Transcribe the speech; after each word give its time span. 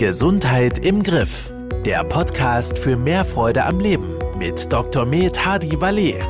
Gesundheit 0.00 0.78
im 0.78 1.02
Griff. 1.02 1.52
Der 1.84 2.02
Podcast 2.04 2.78
für 2.78 2.96
mehr 2.96 3.22
Freude 3.22 3.66
am 3.66 3.80
Leben 3.80 4.14
mit 4.38 4.72
Dr. 4.72 5.04
Med 5.04 5.44
Hadi 5.44 5.78
Valet. 5.78 6.24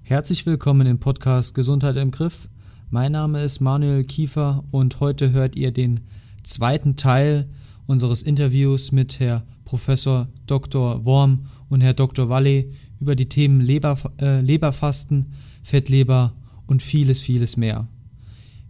Herzlich 0.00 0.46
willkommen 0.46 0.86
im 0.86 0.98
Podcast 0.98 1.54
Gesundheit 1.54 1.96
im 1.96 2.12
Griff. 2.12 2.48
Mein 2.88 3.12
Name 3.12 3.44
ist 3.44 3.60
Manuel 3.60 4.04
Kiefer 4.04 4.64
und 4.70 5.00
heute 5.00 5.32
hört 5.32 5.54
ihr 5.54 5.70
den 5.70 6.00
zweiten 6.44 6.96
Teil 6.96 7.44
unseres 7.86 8.22
Interviews 8.22 8.90
mit 8.90 9.20
Herr 9.20 9.44
Professor 9.66 10.28
Dr. 10.46 11.04
Worm 11.04 11.48
und 11.68 11.82
Herr 11.82 11.92
Dr. 11.92 12.30
Valle 12.30 12.68
über 13.00 13.14
die 13.14 13.28
Themen 13.28 13.60
Leber, 13.60 13.98
äh, 14.18 14.40
Leberfasten, 14.40 15.28
Fettleber 15.62 16.32
und 16.66 16.82
vieles, 16.82 17.20
vieles 17.20 17.56
mehr. 17.56 17.88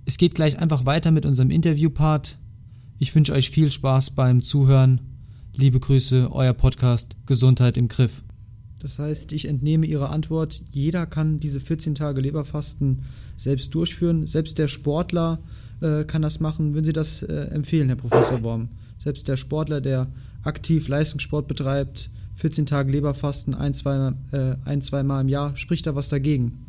Es 0.04 0.18
geht 0.18 0.34
gleich 0.34 0.58
einfach 0.58 0.86
weiter 0.86 1.10
mit 1.10 1.26
unserem 1.26 1.50
Interviewpart. 1.50 2.38
Ich 2.98 3.14
wünsche 3.14 3.32
euch 3.32 3.50
viel 3.50 3.72
Spaß 3.72 4.10
beim 4.10 4.42
Zuhören. 4.42 5.00
Liebe 5.52 5.80
Grüße, 5.80 6.30
euer 6.32 6.52
Podcast 6.52 7.16
Gesundheit 7.26 7.76
im 7.76 7.88
Griff. 7.88 8.22
Das 8.78 8.98
heißt, 8.98 9.32
ich 9.32 9.46
entnehme 9.46 9.86
Ihre 9.86 10.10
Antwort, 10.10 10.62
jeder 10.70 11.06
kann 11.06 11.40
diese 11.40 11.60
14 11.60 11.94
Tage 11.94 12.20
Leberfasten 12.20 13.02
selbst 13.36 13.74
durchführen. 13.74 14.26
Selbst 14.26 14.58
der 14.58 14.68
Sportler 14.68 15.40
äh, 15.80 16.04
kann 16.04 16.22
das 16.22 16.40
machen. 16.40 16.74
Würden 16.74 16.84
Sie 16.84 16.92
das 16.92 17.22
äh, 17.22 17.32
empfehlen, 17.46 17.88
Herr 17.88 17.96
Professor 17.96 18.42
Worm? 18.42 18.68
Selbst 18.98 19.28
der 19.28 19.36
Sportler, 19.36 19.80
der 19.80 20.08
aktiv 20.42 20.88
Leistungssport 20.88 21.48
betreibt, 21.48 22.10
14 22.36 22.66
Tage 22.66 22.92
Leberfasten, 22.92 23.54
ein, 23.54 23.72
zwei, 23.72 24.12
äh, 24.32 24.56
ein, 24.64 24.82
zwei 24.82 25.02
Mal 25.02 25.22
im 25.22 25.28
Jahr, 25.28 25.56
spricht 25.56 25.86
da 25.86 25.94
was 25.94 26.08
dagegen? 26.08 26.65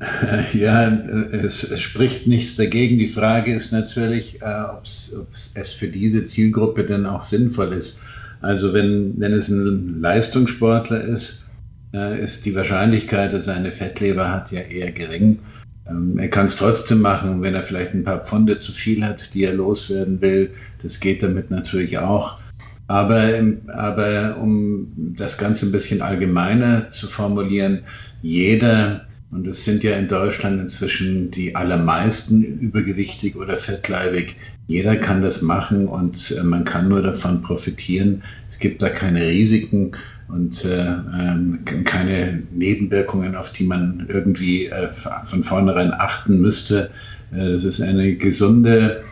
Ja, 0.52 0.88
es, 0.88 1.64
es, 1.64 1.80
spricht 1.80 2.26
nichts 2.26 2.56
dagegen. 2.56 2.98
Die 2.98 3.08
Frage 3.08 3.52
ist 3.52 3.72
natürlich, 3.72 4.40
äh, 4.42 4.62
ob 4.70 4.84
es 4.84 5.72
für 5.74 5.88
diese 5.88 6.26
Zielgruppe 6.26 6.84
denn 6.84 7.06
auch 7.06 7.24
sinnvoll 7.24 7.72
ist. 7.72 8.00
Also 8.40 8.72
wenn, 8.72 9.18
wenn 9.18 9.32
es 9.32 9.48
ein 9.48 10.00
Leistungssportler 10.00 11.02
ist, 11.02 11.48
äh, 11.92 12.22
ist 12.22 12.46
die 12.46 12.54
Wahrscheinlichkeit, 12.54 13.32
dass 13.32 13.48
er 13.48 13.56
eine 13.56 13.72
Fettleber 13.72 14.30
hat, 14.30 14.52
ja 14.52 14.60
eher 14.60 14.92
gering. 14.92 15.40
Ähm, 15.88 16.18
er 16.18 16.28
kann 16.28 16.46
es 16.46 16.56
trotzdem 16.56 17.00
machen, 17.00 17.42
wenn 17.42 17.54
er 17.54 17.62
vielleicht 17.62 17.94
ein 17.94 18.04
paar 18.04 18.24
Pfunde 18.24 18.58
zu 18.58 18.72
viel 18.72 19.04
hat, 19.04 19.34
die 19.34 19.44
er 19.44 19.54
loswerden 19.54 20.20
will. 20.20 20.50
Das 20.82 21.00
geht 21.00 21.22
damit 21.22 21.50
natürlich 21.50 21.98
auch. 21.98 22.38
Aber, 22.86 23.22
aber 23.66 24.38
um 24.40 24.92
das 24.96 25.36
Ganze 25.36 25.66
ein 25.66 25.72
bisschen 25.72 26.00
allgemeiner 26.00 26.88
zu 26.88 27.06
formulieren, 27.06 27.80
jeder 28.22 29.07
und 29.30 29.46
es 29.46 29.64
sind 29.64 29.82
ja 29.82 29.96
in 29.96 30.08
Deutschland 30.08 30.60
inzwischen 30.60 31.30
die 31.30 31.54
allermeisten 31.54 32.42
übergewichtig 32.42 33.36
oder 33.36 33.56
fettleibig. 33.56 34.36
Jeder 34.68 34.96
kann 34.96 35.22
das 35.22 35.42
machen 35.42 35.86
und 35.86 36.34
äh, 36.38 36.42
man 36.42 36.64
kann 36.64 36.88
nur 36.88 37.02
davon 37.02 37.42
profitieren. 37.42 38.22
Es 38.48 38.58
gibt 38.58 38.80
da 38.80 38.88
keine 38.88 39.26
Risiken 39.26 39.92
und 40.28 40.64
äh, 40.64 40.86
ähm, 40.86 41.60
keine 41.84 42.42
Nebenwirkungen, 42.52 43.34
auf 43.34 43.52
die 43.52 43.64
man 43.64 44.06
irgendwie 44.08 44.66
äh, 44.66 44.88
von 44.88 45.44
vornherein 45.44 45.92
achten 45.92 46.40
müsste. 46.40 46.90
Es 47.30 47.64
ist 47.64 47.82
eine 47.82 48.14
gesunde, 48.14 49.02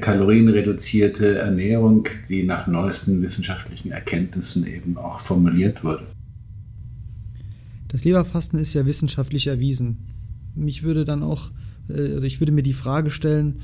kalorienreduzierte 0.00 1.38
Ernährung, 1.38 2.08
die 2.28 2.42
nach 2.42 2.66
neuesten 2.66 3.22
wissenschaftlichen 3.22 3.92
Erkenntnissen 3.92 4.66
eben 4.66 4.98
auch 4.98 5.20
formuliert 5.20 5.84
wurde. 5.84 6.02
Das 7.90 8.04
Leberfasten 8.04 8.58
ist 8.58 8.72
ja 8.72 8.86
wissenschaftlich 8.86 9.48
erwiesen. 9.48 10.06
Mich 10.54 10.84
würde 10.84 11.04
dann 11.04 11.24
auch, 11.24 11.50
äh, 11.88 12.24
ich 12.24 12.40
würde 12.40 12.52
mir 12.52 12.62
die 12.62 12.72
Frage 12.72 13.10
stellen, 13.10 13.60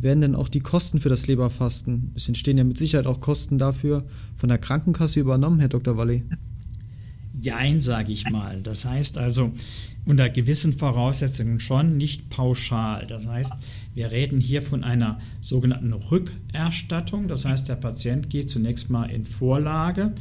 werden 0.00 0.22
denn 0.22 0.34
auch 0.34 0.48
die 0.48 0.60
Kosten 0.60 1.00
für 1.00 1.10
das 1.10 1.26
Leberfasten, 1.26 2.12
es 2.14 2.28
entstehen 2.28 2.56
ja 2.56 2.64
mit 2.64 2.78
Sicherheit 2.78 3.06
auch 3.06 3.20
Kosten 3.20 3.58
dafür, 3.58 4.06
von 4.36 4.48
der 4.48 4.58
Krankenkasse 4.58 5.20
übernommen, 5.20 5.60
Herr 5.60 5.68
Dr. 5.68 5.96
Walle? 5.96 6.22
Jein, 7.34 7.80
sage 7.80 8.12
ich 8.12 8.28
mal. 8.30 8.62
Das 8.62 8.84
heißt 8.86 9.18
also, 9.18 9.52
unter 10.06 10.30
gewissen 10.30 10.72
Voraussetzungen 10.72 11.60
schon, 11.60 11.98
nicht 11.98 12.30
pauschal. 12.30 13.06
Das 13.06 13.28
heißt, 13.28 13.52
wir 13.94 14.10
reden 14.10 14.40
hier 14.40 14.62
von 14.62 14.82
einer 14.82 15.18
sogenannten 15.40 15.92
Rückerstattung. 15.92 17.28
Das 17.28 17.44
heißt, 17.44 17.68
der 17.68 17.76
Patient 17.76 18.30
geht 18.30 18.48
zunächst 18.48 18.88
mal 18.88 19.10
in 19.10 19.26
Vorlage 19.26 20.14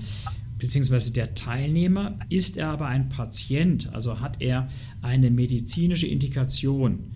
beziehungsweise 0.57 1.12
der 1.12 1.35
Teilnehmer, 1.35 2.18
ist 2.29 2.57
er 2.57 2.69
aber 2.69 2.88
ein 2.88 3.09
Patient, 3.09 3.94
also 3.94 4.19
hat 4.19 4.41
er 4.41 4.68
eine 5.01 5.31
medizinische 5.31 6.07
Indikation. 6.07 7.12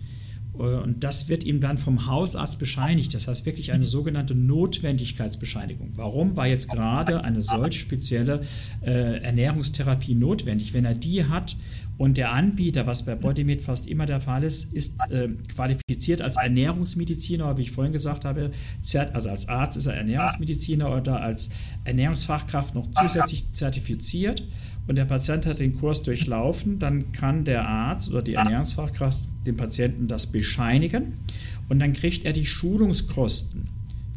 Äh, 0.54 0.62
und 0.62 1.04
das 1.04 1.28
wird 1.28 1.44
ihm 1.44 1.60
dann 1.60 1.78
vom 1.78 2.06
Hausarzt 2.06 2.58
bescheinigt. 2.58 3.14
Das 3.14 3.28
heißt 3.28 3.46
wirklich 3.46 3.72
eine 3.72 3.84
sogenannte 3.84 4.34
Notwendigkeitsbescheinigung. 4.34 5.92
Warum 5.96 6.36
war 6.36 6.46
jetzt 6.46 6.70
gerade 6.70 7.24
eine 7.24 7.42
solch 7.42 7.80
spezielle 7.80 8.42
äh, 8.82 9.22
Ernährungstherapie 9.22 10.14
notwendig? 10.14 10.74
Wenn 10.74 10.84
er 10.84 10.94
die 10.94 11.24
hat 11.24 11.56
und 12.02 12.16
der 12.16 12.32
Anbieter, 12.32 12.88
was 12.88 13.04
bei 13.04 13.14
Bodymed 13.14 13.60
fast 13.60 13.86
immer 13.86 14.06
der 14.06 14.20
Fall 14.20 14.42
ist, 14.42 14.72
ist 14.74 15.08
äh, 15.12 15.28
qualifiziert 15.46 16.20
als 16.20 16.34
Ernährungsmediziner, 16.34 17.56
wie 17.56 17.62
ich 17.62 17.70
vorhin 17.70 17.92
gesagt 17.92 18.24
habe, 18.24 18.50
also 19.12 19.30
als 19.30 19.48
Arzt 19.48 19.76
ist 19.76 19.86
er 19.86 19.94
Ernährungsmediziner 19.94 20.92
oder 20.96 21.20
als 21.20 21.50
Ernährungsfachkraft 21.84 22.74
noch 22.74 22.88
zusätzlich 22.90 23.52
zertifiziert. 23.52 24.42
Und 24.88 24.96
der 24.96 25.04
Patient 25.04 25.46
hat 25.46 25.60
den 25.60 25.76
Kurs 25.76 26.02
durchlaufen, 26.02 26.80
dann 26.80 27.12
kann 27.12 27.44
der 27.44 27.68
Arzt 27.68 28.10
oder 28.10 28.22
die 28.22 28.34
Ernährungsfachkraft 28.34 29.24
dem 29.46 29.56
Patienten 29.56 30.08
das 30.08 30.26
bescheinigen. 30.26 31.18
Und 31.68 31.78
dann 31.78 31.92
kriegt 31.92 32.24
er 32.24 32.32
die 32.32 32.46
Schulungskosten 32.46 33.68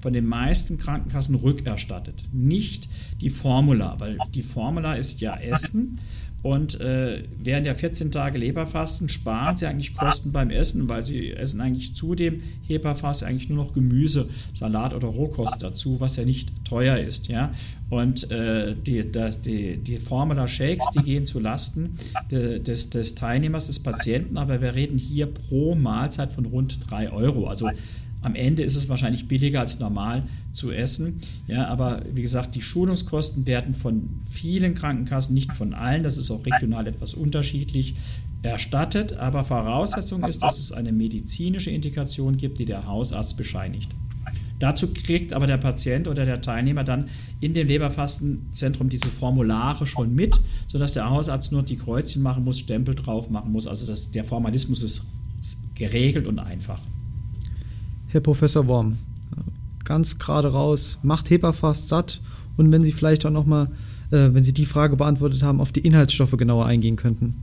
von 0.02 0.12
den 0.12 0.26
meisten 0.26 0.80
Krankenkassen 0.80 1.36
rückerstattet. 1.36 2.24
Nicht 2.34 2.90
die 3.22 3.30
Formula, 3.30 4.00
weil 4.00 4.18
die 4.34 4.42
Formula 4.42 4.96
ist 4.96 5.22
ja 5.22 5.36
Essen 5.38 6.00
und 6.46 6.80
äh, 6.80 7.24
während 7.42 7.66
der 7.66 7.74
14 7.74 8.12
Tage 8.12 8.38
Leberfasten 8.38 9.10
sparen 9.10 9.58
sie 9.58 9.66
eigentlich 9.66 9.96
Kosten 9.96 10.32
beim 10.32 10.52
Essen, 10.52 10.88
weil 10.88 11.02
sie 11.02 11.32
essen 11.32 11.60
eigentlich 11.60 11.96
zu 11.96 12.14
dem 12.14 12.44
Heberfass 12.62 13.24
eigentlich 13.24 13.50
nur 13.50 13.58
noch 13.58 13.74
Gemüse, 13.74 14.30
Salat 14.54 14.94
oder 14.94 15.08
Rohkost 15.08 15.64
dazu, 15.64 16.00
was 16.00 16.18
ja 16.18 16.24
nicht 16.24 16.52
teuer 16.64 16.98
ist. 16.98 17.30
Ja? 17.30 17.52
Und 17.90 18.30
äh, 18.30 18.76
die, 18.76 19.12
das, 19.12 19.42
die, 19.42 19.78
die 19.78 19.98
Formula 19.98 20.48
Shakes, 20.48 20.86
die 20.96 21.02
gehen 21.02 21.26
zu 21.26 21.40
Lasten 21.40 21.98
de, 22.30 22.60
des, 22.60 22.92
des 22.92 23.16
Teilnehmers, 23.16 23.66
des 23.66 23.80
Patienten, 23.80 24.38
aber 24.38 24.62
wir 24.62 24.76
reden 24.76 25.00
hier 25.00 25.26
pro 25.26 25.74
Mahlzeit 25.74 26.32
von 26.32 26.46
rund 26.46 26.78
3 26.92 27.12
Euro. 27.12 27.48
Also 27.48 27.72
am 28.26 28.34
Ende 28.34 28.64
ist 28.64 28.76
es 28.76 28.90
wahrscheinlich 28.90 29.28
billiger 29.28 29.60
als 29.60 29.80
normal 29.80 30.24
zu 30.52 30.72
essen. 30.72 31.20
Ja, 31.46 31.68
aber 31.68 32.02
wie 32.12 32.24
gesagt, 32.24 32.56
die 32.56 32.62
Schulungskosten 32.64 33.46
werden 33.46 33.76
von 33.76 34.22
vielen 34.26 34.74
Krankenkassen, 34.74 35.36
nicht 35.36 35.54
von 35.54 35.76
allen, 35.76 36.02
das 36.02 36.18
ist 36.18 36.32
auch 36.32 36.44
regional 36.44 36.88
etwas 36.88 37.14
unterschiedlich, 37.14 37.96
erstattet. 38.42 39.14
Aber 39.14 39.44
Voraussetzung 39.44 40.24
ist, 40.24 40.42
dass 40.42 40.58
es 40.58 40.72
eine 40.72 40.92
medizinische 40.92 41.70
Indikation 41.70 42.36
gibt, 42.36 42.58
die 42.58 42.66
der 42.66 42.88
Hausarzt 42.88 43.38
bescheinigt. 43.38 43.92
Dazu 44.58 44.88
kriegt 44.92 45.32
aber 45.32 45.46
der 45.46 45.58
Patient 45.58 46.08
oder 46.08 46.26
der 46.26 46.42
Teilnehmer 46.42 46.84
dann 46.84 47.06
in 47.42 47.54
dem 47.54 47.68
Leberfastenzentrum 47.68 48.90
diese 48.90 49.10
Formulare 49.10 49.86
schon 49.86 50.16
mit, 50.16 50.40
sodass 50.66 50.94
der 50.94 51.12
Hausarzt 51.12 51.52
nur 51.52 51.62
die 51.62 51.78
Kreuzchen 51.78 52.24
machen 52.24 52.44
muss, 52.44 52.58
Stempel 52.58 52.96
drauf 52.96 53.30
machen 53.30 53.52
muss. 53.52 53.68
Also 53.68 53.86
das, 53.86 54.10
der 54.10 54.24
Formalismus 54.24 54.82
ist 54.82 55.04
geregelt 55.76 56.26
und 56.26 56.40
einfach. 56.40 56.82
Herr 58.08 58.22
Professor 58.22 58.68
Worm, 58.68 58.98
ganz 59.84 60.18
gerade 60.20 60.52
raus, 60.52 60.98
macht 61.04 61.30
Heber 61.30 61.54
fast 61.54 61.88
satt 61.88 62.22
und 62.58 62.72
wenn 62.72 62.84
Sie 62.84 62.92
vielleicht 62.92 63.26
auch 63.26 63.32
nochmal, 63.32 63.68
äh, 64.12 64.30
wenn 64.32 64.44
Sie 64.44 64.54
die 64.54 64.66
Frage 64.66 64.96
beantwortet 64.96 65.44
haben, 65.44 65.62
auf 65.62 65.72
die 65.72 65.82
Inhaltsstoffe 65.82 66.38
genauer 66.38 66.66
eingehen 66.66 66.96
könnten. 66.96 67.36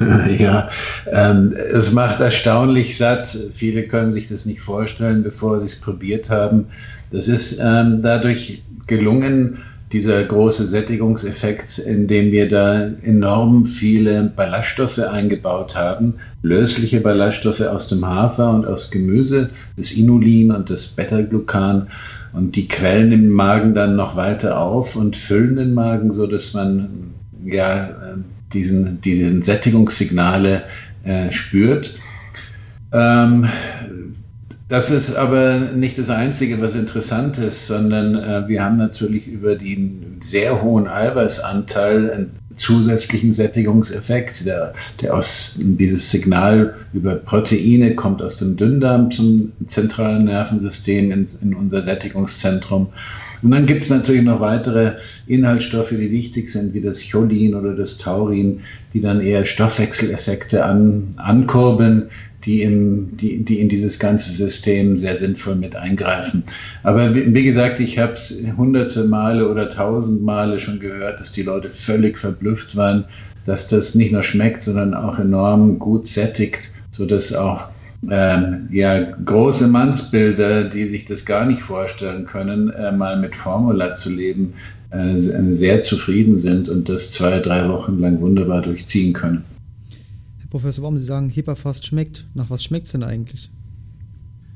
Ja, 0.38 0.70
ähm, 1.12 1.54
es 1.72 1.92
macht 1.92 2.20
erstaunlich 2.20 2.96
satt. 2.96 3.28
Viele 3.54 3.84
können 3.84 4.12
sich 4.12 4.28
das 4.28 4.44
nicht 4.44 4.60
vorstellen, 4.60 5.22
bevor 5.22 5.60
sie 5.60 5.66
es 5.66 5.80
probiert 5.80 6.30
haben. 6.30 6.66
Das 7.12 7.28
ist 7.28 7.60
ähm, 7.62 8.02
dadurch 8.02 8.64
gelungen, 8.88 9.58
dieser 9.94 10.24
große 10.24 10.66
Sättigungseffekt, 10.66 11.78
indem 11.78 12.32
wir 12.32 12.48
da 12.48 12.90
enorm 13.04 13.64
viele 13.64 14.24
Ballaststoffe 14.24 14.98
eingebaut 14.98 15.76
haben, 15.76 16.14
lösliche 16.42 17.00
Ballaststoffe 17.00 17.60
aus 17.60 17.86
dem 17.86 18.04
Hafer 18.04 18.50
und 18.50 18.66
aus 18.66 18.90
Gemüse, 18.90 19.50
das 19.76 19.92
Inulin 19.92 20.50
und 20.50 20.68
das 20.68 20.88
Beta-Glucan. 20.88 21.86
Und 22.32 22.56
die 22.56 22.66
quellen 22.66 23.12
im 23.12 23.28
Magen 23.28 23.74
dann 23.74 23.94
noch 23.94 24.16
weiter 24.16 24.58
auf 24.58 24.96
und 24.96 25.14
füllen 25.14 25.54
den 25.54 25.74
Magen, 25.74 26.12
so 26.12 26.26
dass 26.26 26.54
man 26.54 26.88
ja 27.44 27.90
diesen, 28.52 29.00
diesen 29.00 29.44
Sättigungssignale 29.44 30.64
äh, 31.04 31.30
spürt. 31.30 31.94
Ähm, 32.92 33.46
das 34.68 34.90
ist 34.90 35.14
aber 35.14 35.58
nicht 35.58 35.98
das 35.98 36.08
Einzige, 36.10 36.60
was 36.60 36.74
interessant 36.74 37.36
ist, 37.38 37.66
sondern 37.66 38.14
äh, 38.14 38.48
wir 38.48 38.64
haben 38.64 38.78
natürlich 38.78 39.26
über 39.26 39.56
den 39.56 40.20
sehr 40.22 40.62
hohen 40.62 40.88
Eiweißanteil 40.88 42.30
zusätzlichen 42.56 43.32
Sättigungseffekt, 43.32 44.46
der, 44.46 44.74
der 45.00 45.14
aus 45.14 45.58
dieses 45.58 46.10
Signal 46.10 46.74
über 46.92 47.16
Proteine 47.16 47.94
kommt 47.94 48.22
aus 48.22 48.38
dem 48.38 48.56
Dünndarm 48.56 49.10
zum 49.10 49.52
zentralen 49.66 50.24
Nervensystem 50.24 51.10
in, 51.10 51.28
in 51.42 51.54
unser 51.54 51.82
Sättigungszentrum. 51.82 52.88
Und 53.42 53.50
dann 53.50 53.66
gibt 53.66 53.84
es 53.84 53.90
natürlich 53.90 54.22
noch 54.22 54.40
weitere 54.40 54.92
Inhaltsstoffe, 55.26 55.90
die 55.90 56.10
wichtig 56.10 56.50
sind, 56.50 56.72
wie 56.72 56.80
das 56.80 57.02
Cholin 57.10 57.54
oder 57.54 57.74
das 57.74 57.98
Taurin, 57.98 58.60
die 58.94 59.02
dann 59.02 59.20
eher 59.20 59.44
Stoffwechseleffekte 59.44 60.64
an, 60.64 61.08
ankurbeln, 61.16 62.08
die, 62.44 62.62
im, 62.62 63.16
die, 63.16 63.44
die 63.44 63.60
in 63.60 63.68
dieses 63.68 63.98
ganze 63.98 64.30
System 64.32 64.96
sehr 64.96 65.16
sinnvoll 65.16 65.56
mit 65.56 65.76
eingreifen. 65.76 66.44
Aber 66.82 67.14
wie, 67.14 67.44
gesagt, 67.44 67.80
ich 67.80 67.98
habe 67.98 68.14
es 68.14 68.42
hunderte 68.56 69.04
Male 69.04 69.48
oder 69.48 69.70
tausend 69.70 70.22
Male 70.22 70.60
schon 70.60 70.80
gehört, 70.80 71.20
dass 71.20 71.32
die 71.32 71.42
Leute 71.42 71.70
völlig 71.70 72.18
verblüfft 72.18 72.76
waren, 72.76 73.04
dass 73.46 73.68
das 73.68 73.94
nicht 73.94 74.12
nur 74.12 74.22
schmeckt, 74.22 74.62
sondern 74.62 74.94
auch 74.94 75.18
enorm 75.18 75.78
gut 75.78 76.06
sättigt, 76.08 76.72
sodass 76.90 77.34
auch 77.34 77.68
ähm, 78.10 78.68
ja, 78.70 79.00
große 79.24 79.66
Mannsbilder, 79.68 80.64
die 80.64 80.88
sich 80.88 81.06
das 81.06 81.24
gar 81.24 81.46
nicht 81.46 81.62
vorstellen 81.62 82.26
können, 82.26 82.70
äh, 82.70 82.92
mal 82.92 83.18
mit 83.18 83.34
Formula 83.34 83.94
zu 83.94 84.10
leben, 84.10 84.54
äh, 84.90 85.18
sehr 85.18 85.82
zufrieden 85.82 86.38
sind 86.38 86.68
und 86.68 86.88
das 86.88 87.12
zwei, 87.12 87.38
drei 87.40 87.68
Wochen 87.68 88.00
lang 88.00 88.20
wunderbar 88.20 88.60
durchziehen 88.60 89.12
können. 89.12 89.44
Professor 90.54 90.84
warum 90.84 90.98
Sie 90.98 91.04
sagen, 91.04 91.30
Hipperfast 91.30 91.84
schmeckt. 91.84 92.26
Nach 92.34 92.48
was 92.48 92.62
schmeckt 92.62 92.86
es 92.86 92.92
denn 92.92 93.02
eigentlich? 93.02 93.50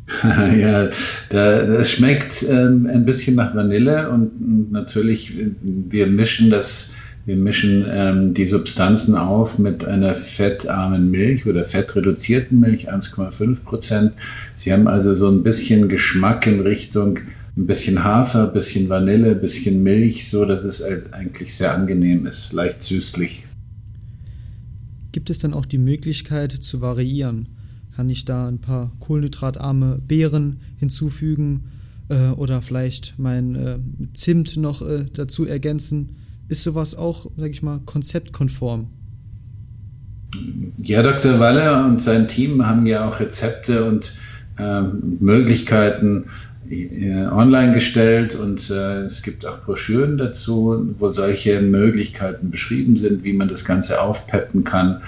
ja, 0.23 0.91
das 1.29 1.91
schmeckt 1.91 2.47
ähm, 2.49 2.87
ein 2.87 3.05
bisschen 3.05 3.35
nach 3.35 3.53
Vanille 3.53 4.09
und 4.09 4.71
natürlich, 4.71 5.33
wir 5.65 6.07
mischen 6.07 6.51
das, 6.51 6.95
wir 7.27 7.35
mischen 7.35 7.85
ähm, 7.91 8.33
die 8.33 8.47
Substanzen 8.47 9.17
auf 9.17 9.59
mit 9.59 9.85
einer 9.85 10.15
fettarmen 10.15 11.11
Milch 11.11 11.45
oder 11.47 11.65
fettreduzierten 11.65 12.61
Milch, 12.61 12.93
1,5 12.93 13.57
Prozent. 13.65 14.13
Sie 14.55 14.73
haben 14.73 14.87
also 14.87 15.17
so 15.17 15.29
ein 15.29 15.43
bisschen 15.43 15.89
Geschmack 15.89 16.47
in 16.47 16.61
Richtung 16.61 17.19
ein 17.57 17.67
bisschen 17.67 18.05
Hafer, 18.05 18.47
ein 18.47 18.53
bisschen 18.53 18.89
Vanille, 18.89 19.33
ein 19.33 19.41
bisschen 19.41 19.83
Milch, 19.83 20.31
so 20.31 20.45
dass 20.45 20.63
es 20.63 20.81
eigentlich 20.81 21.57
sehr 21.57 21.75
angenehm 21.75 22.25
ist, 22.25 22.53
leicht 22.53 22.85
süßlich 22.85 23.48
gibt 25.13 25.31
es 25.31 25.39
dann 25.39 25.55
auch 25.55 25.67
die 25.67 25.79
Möglichkeit 25.79 26.53
zu 26.53 26.81
variieren. 26.81 27.49
Kann 27.95 28.11
ich 28.11 28.25
da 28.25 28.47
ein 28.47 28.61
paar 28.61 28.93
kohlenhydratarme 29.01 30.01
Beeren 30.07 30.61
hinzufügen 30.77 31.65
äh, 32.09 32.31
oder 32.31 32.63
vielleicht 32.63 33.15
mein 33.19 33.55
äh, 33.55 33.79
Zimt 34.15 34.57
noch 34.57 34.83
äh, 34.83 35.07
dazu 35.13 35.47
ergänzen? 35.47 36.17
Ist 36.49 36.63
sowas 36.63 36.95
auch, 36.95 37.31
sage 37.37 37.51
ich 37.51 37.63
mal, 37.63 37.81
konzeptkonform? 37.85 38.89
Ja, 40.77 41.03
Dr. 41.03 41.41
Walle 41.41 41.85
und 41.85 42.03
sein 42.03 42.29
Team 42.29 42.65
haben 42.65 42.87
ja 42.87 43.09
auch 43.09 43.19
Rezepte 43.19 43.85
und 43.85 44.15
ähm, 44.59 45.19
Möglichkeiten, 45.21 46.27
online 47.33 47.75
gestellt 47.75 48.35
und 48.35 48.71
äh, 48.71 49.03
es 49.03 49.23
gibt 49.23 49.47
auch 49.47 49.61
Broschüren 49.61 50.19
dazu, 50.19 50.95
wo 50.99 51.13
solche 51.13 51.61
Möglichkeiten 51.61 52.51
beschrieben 52.51 52.99
sind, 52.99 53.25
wie 53.25 53.33
man 53.33 53.49
das 53.49 53.65
Ganze 53.65 54.01
aufpeppen 54.01 54.65
kann. 54.65 55.01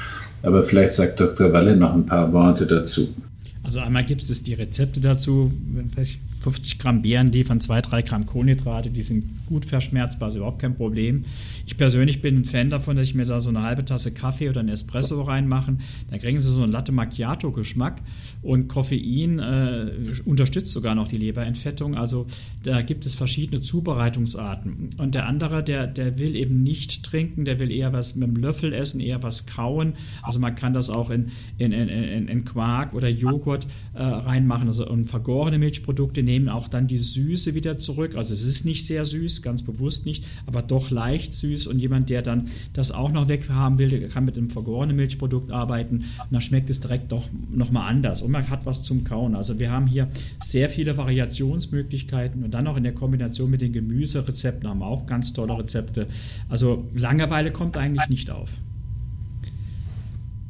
Aber 0.42 0.62
vielleicht 0.62 0.94
sagt 0.94 1.20
Dr. 1.20 1.52
Walle 1.52 1.76
noch 1.76 1.94
ein 1.94 2.06
paar 2.06 2.32
Worte 2.32 2.66
dazu. 2.66 3.14
Also 3.62 3.80
einmal 3.80 4.04
gibt 4.04 4.22
es 4.22 4.42
die 4.42 4.54
Rezepte 4.54 5.00
dazu, 5.00 5.52
50 6.40 6.78
Gramm 6.78 7.02
Beeren 7.02 7.30
liefern 7.30 7.60
2, 7.60 7.82
3 7.82 8.02
Gramm 8.02 8.26
Kohlenhydrate, 8.26 8.90
die 8.90 9.02
sind 9.02 9.46
gut 9.46 9.66
verschmerzbar, 9.66 10.28
ist 10.28 10.36
überhaupt 10.36 10.60
kein 10.60 10.74
Problem. 10.74 11.24
Ich 11.66 11.76
persönlich 11.76 12.22
bin 12.22 12.38
ein 12.38 12.44
Fan 12.44 12.70
davon, 12.70 12.96
dass 12.96 13.04
ich 13.04 13.14
mir 13.14 13.26
da 13.26 13.40
so 13.40 13.50
eine 13.50 13.62
halbe 13.62 13.84
Tasse 13.84 14.12
Kaffee 14.12 14.48
oder 14.48 14.60
einen 14.60 14.70
Espresso 14.70 15.20
reinmache. 15.22 15.76
Dann 16.08 16.20
kriegen 16.20 16.40
Sie 16.40 16.52
so 16.52 16.62
einen 16.62 16.72
Latte 16.72 16.92
Macchiato-Geschmack 16.92 18.00
und 18.42 18.68
Koffein 18.68 19.38
äh, 19.38 20.12
unterstützt 20.24 20.72
sogar 20.72 20.94
noch 20.94 21.08
die 21.08 21.18
Leberentfettung. 21.18 21.94
Also 21.94 22.26
da 22.62 22.80
gibt 22.82 23.04
es 23.04 23.16
verschiedene 23.16 23.60
Zubereitungsarten. 23.60 24.90
Und 24.96 25.14
der 25.14 25.26
andere, 25.26 25.62
der, 25.62 25.86
der 25.86 26.18
will 26.18 26.36
eben 26.36 26.62
nicht 26.62 27.02
trinken, 27.02 27.44
der 27.44 27.58
will 27.58 27.70
eher 27.70 27.92
was 27.92 28.16
mit 28.16 28.28
dem 28.28 28.36
Löffel 28.36 28.72
essen, 28.72 29.00
eher 29.00 29.22
was 29.22 29.46
kauen. 29.46 29.94
Also 30.22 30.40
man 30.40 30.54
kann 30.54 30.72
das 30.72 30.88
auch 30.88 31.10
in, 31.10 31.26
in, 31.58 31.72
in, 31.72 32.28
in 32.28 32.44
Quark 32.44 32.94
oder 32.94 33.08
Joghurt 33.08 33.66
äh, 33.94 34.02
reinmachen. 34.02 34.68
Also 34.68 34.88
und 34.88 35.04
vergorene 35.04 35.58
Milchprodukte 35.58 36.22
nehmen 36.30 36.48
auch 36.48 36.68
dann 36.68 36.86
die 36.86 36.98
Süße 36.98 37.54
wieder 37.54 37.78
zurück. 37.78 38.14
Also 38.14 38.32
es 38.32 38.44
ist 38.44 38.64
nicht 38.64 38.86
sehr 38.86 39.04
süß, 39.04 39.42
ganz 39.42 39.62
bewusst 39.62 40.06
nicht, 40.06 40.24
aber 40.46 40.62
doch 40.62 40.90
leicht 40.90 41.34
süß. 41.34 41.66
Und 41.66 41.80
jemand, 41.80 42.08
der 42.08 42.22
dann 42.22 42.48
das 42.72 42.92
auch 42.92 43.10
noch 43.10 43.28
weghaben 43.28 43.78
will, 43.78 44.08
kann 44.08 44.24
mit 44.24 44.38
einem 44.38 44.48
vergorenen 44.48 44.94
Milchprodukt 44.94 45.50
arbeiten. 45.50 45.96
Und 45.96 46.30
dann 46.30 46.40
schmeckt 46.40 46.70
es 46.70 46.78
direkt 46.78 47.10
doch 47.10 47.28
nochmal 47.52 47.90
anders. 47.90 48.22
Und 48.22 48.30
man 48.30 48.48
hat 48.48 48.64
was 48.64 48.84
zum 48.84 49.02
Kauen. 49.02 49.34
Also 49.34 49.58
wir 49.58 49.72
haben 49.72 49.88
hier 49.88 50.08
sehr 50.40 50.68
viele 50.68 50.96
Variationsmöglichkeiten 50.96 52.44
und 52.44 52.54
dann 52.54 52.64
noch 52.64 52.76
in 52.76 52.84
der 52.84 52.94
Kombination 52.94 53.50
mit 53.50 53.60
den 53.60 53.72
Gemüserezepten 53.72 54.68
haben 54.68 54.78
wir 54.78 54.86
auch 54.86 55.06
ganz 55.06 55.32
tolle 55.32 55.58
Rezepte. 55.58 56.06
Also 56.48 56.88
Langeweile 56.94 57.50
kommt 57.50 57.76
eigentlich 57.76 58.08
nicht 58.08 58.30
auf 58.30 58.60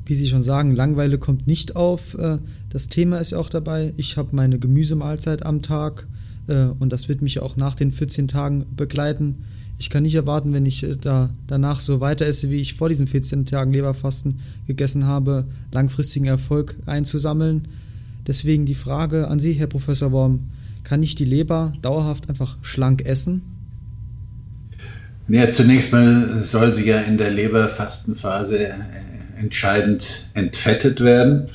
wie 0.06 0.16
Sie 0.16 0.26
schon 0.26 0.42
sagen, 0.42 0.74
Langeweile 0.74 1.18
kommt 1.18 1.46
nicht 1.46 1.76
auf. 1.76 2.16
Das 2.70 2.88
Thema 2.88 3.18
ist 3.18 3.32
ja 3.32 3.38
auch 3.38 3.48
dabei. 3.48 3.92
Ich 3.96 4.16
habe 4.16 4.28
meine 4.32 4.58
Gemüsemahlzeit 4.58 5.44
am 5.44 5.60
Tag. 5.60 6.06
Äh, 6.46 6.68
und 6.78 6.92
das 6.92 7.08
wird 7.08 7.20
mich 7.20 7.40
auch 7.40 7.56
nach 7.56 7.74
den 7.74 7.92
14 7.92 8.28
Tagen 8.28 8.64
begleiten. 8.76 9.44
Ich 9.78 9.90
kann 9.90 10.04
nicht 10.04 10.14
erwarten, 10.14 10.52
wenn 10.52 10.66
ich 10.66 10.84
äh, 10.84 10.96
da 10.96 11.30
danach 11.46 11.80
so 11.80 12.00
weiter 12.00 12.26
esse, 12.26 12.48
wie 12.48 12.60
ich 12.60 12.74
vor 12.74 12.88
diesen 12.88 13.06
14 13.06 13.44
Tagen 13.44 13.72
Leberfasten 13.72 14.40
gegessen 14.66 15.04
habe, 15.04 15.46
langfristigen 15.72 16.26
Erfolg 16.26 16.76
einzusammeln. 16.86 17.66
Deswegen 18.26 18.66
die 18.66 18.74
Frage 18.74 19.28
an 19.28 19.40
Sie, 19.40 19.54
Herr 19.54 19.66
Professor 19.66 20.12
Worm, 20.12 20.50
kann 20.84 21.02
ich 21.02 21.16
die 21.16 21.24
Leber 21.24 21.72
dauerhaft 21.82 22.28
einfach 22.28 22.56
schlank 22.62 23.04
essen? 23.04 23.42
Ja, 25.28 25.50
zunächst 25.50 25.92
mal 25.92 26.40
soll 26.42 26.74
sie 26.74 26.86
ja 26.86 27.00
in 27.00 27.16
der 27.16 27.30
Leberfastenphase 27.30 28.68
äh, 28.68 28.72
entscheidend 29.38 30.30
entfettet 30.34 31.00
werden. 31.00 31.48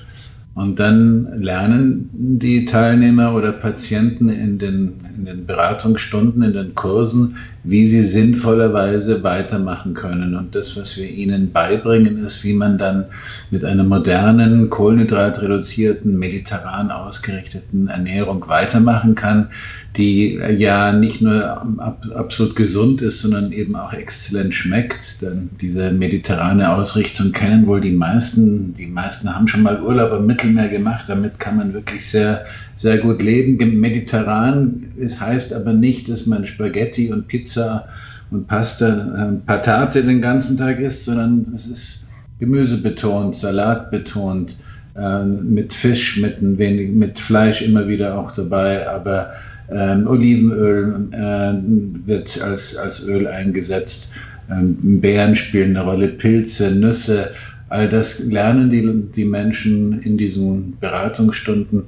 Und 0.55 0.79
dann 0.79 1.41
lernen 1.41 2.09
die 2.13 2.63
Teilnehmer 2.63 3.35
oder 3.35 3.51
Patienten 3.51 4.29
in 4.29 4.57
den, 4.57 4.93
in 5.17 5.25
den 5.25 5.45
Beratungsstunden, 5.45 6.43
in 6.43 6.53
den 6.53 6.75
Kursen, 6.75 7.35
wie 7.65 7.85
sie 7.87 8.05
sinnvollerweise 8.05 9.21
weitermachen 9.21 9.93
können. 9.93 10.33
Und 10.33 10.55
das, 10.55 10.77
was 10.77 10.95
wir 10.97 11.09
ihnen 11.09 11.51
beibringen, 11.51 12.23
ist, 12.23 12.45
wie 12.45 12.53
man 12.53 12.77
dann 12.77 13.03
mit 13.51 13.65
einer 13.65 13.83
modernen, 13.83 14.69
kohlenhydratreduzierten, 14.69 16.17
mediterran 16.17 16.89
ausgerichteten 16.89 17.89
Ernährung 17.89 18.47
weitermachen 18.47 19.13
kann, 19.13 19.49
die 19.97 20.39
ja 20.57 20.91
nicht 20.91 21.21
nur 21.21 21.45
ab, 21.79 22.05
absolut 22.13 22.55
gesund 22.55 23.01
ist, 23.01 23.21
sondern 23.21 23.51
eben 23.51 23.75
auch 23.75 23.93
exzellent 23.93 24.53
schmeckt. 24.53 25.21
Denn 25.21 25.49
diese 25.61 25.91
mediterrane 25.91 26.71
Ausrichtung 26.71 27.31
kennen 27.31 27.67
wohl 27.67 27.81
die 27.81 27.91
meisten. 27.91 28.73
Die 28.75 28.87
meisten 28.87 29.33
haben 29.33 29.47
schon 29.47 29.63
mal 29.63 29.81
Urlaub 29.81 30.19
im 30.19 30.25
Mittelmeer 30.25 30.69
gemacht. 30.69 31.05
Damit 31.07 31.39
kann 31.39 31.57
man 31.57 31.73
wirklich 31.73 32.09
sehr, 32.09 32.45
sehr 32.77 32.97
gut 32.97 33.21
leben. 33.21 33.57
Mediterran 33.79 34.85
es 34.99 35.19
heißt 35.19 35.53
aber 35.53 35.73
nicht, 35.73 36.09
dass 36.09 36.25
man 36.25 36.45
Spaghetti 36.45 37.11
und 37.11 37.27
Pizza 37.27 37.87
und 38.31 38.47
Pasta, 38.47 39.29
äh, 39.29 39.45
Patate 39.45 40.03
den 40.03 40.21
ganzen 40.21 40.57
Tag 40.57 40.79
isst, 40.79 41.05
sondern 41.05 41.53
es 41.55 41.67
ist 41.67 42.09
gemüsebetont, 42.39 43.35
salatbetont, 43.35 44.57
äh, 44.95 45.23
mit 45.23 45.73
Fisch, 45.73 46.17
mit, 46.21 46.41
ein 46.41 46.57
wenig, 46.57 46.91
mit 46.91 47.19
Fleisch 47.19 47.61
immer 47.61 47.87
wieder 47.87 48.17
auch 48.17 48.31
dabei, 48.31 48.87
aber 48.89 49.33
ähm, 49.71 50.07
Olivenöl 50.07 51.07
äh, 51.11 52.07
wird 52.07 52.41
als, 52.41 52.77
als 52.77 53.07
Öl 53.07 53.27
eingesetzt. 53.27 54.13
Ähm, 54.49 55.01
Beeren 55.01 55.35
spielen 55.35 55.75
eine 55.75 55.85
Rolle, 55.85 56.07
Pilze, 56.09 56.71
Nüsse. 56.71 57.31
All 57.69 57.89
das 57.89 58.19
lernen 58.19 58.69
die, 58.69 59.11
die 59.15 59.25
Menschen 59.25 60.01
in 60.03 60.17
diesen 60.17 60.77
Beratungsstunden, 60.79 61.83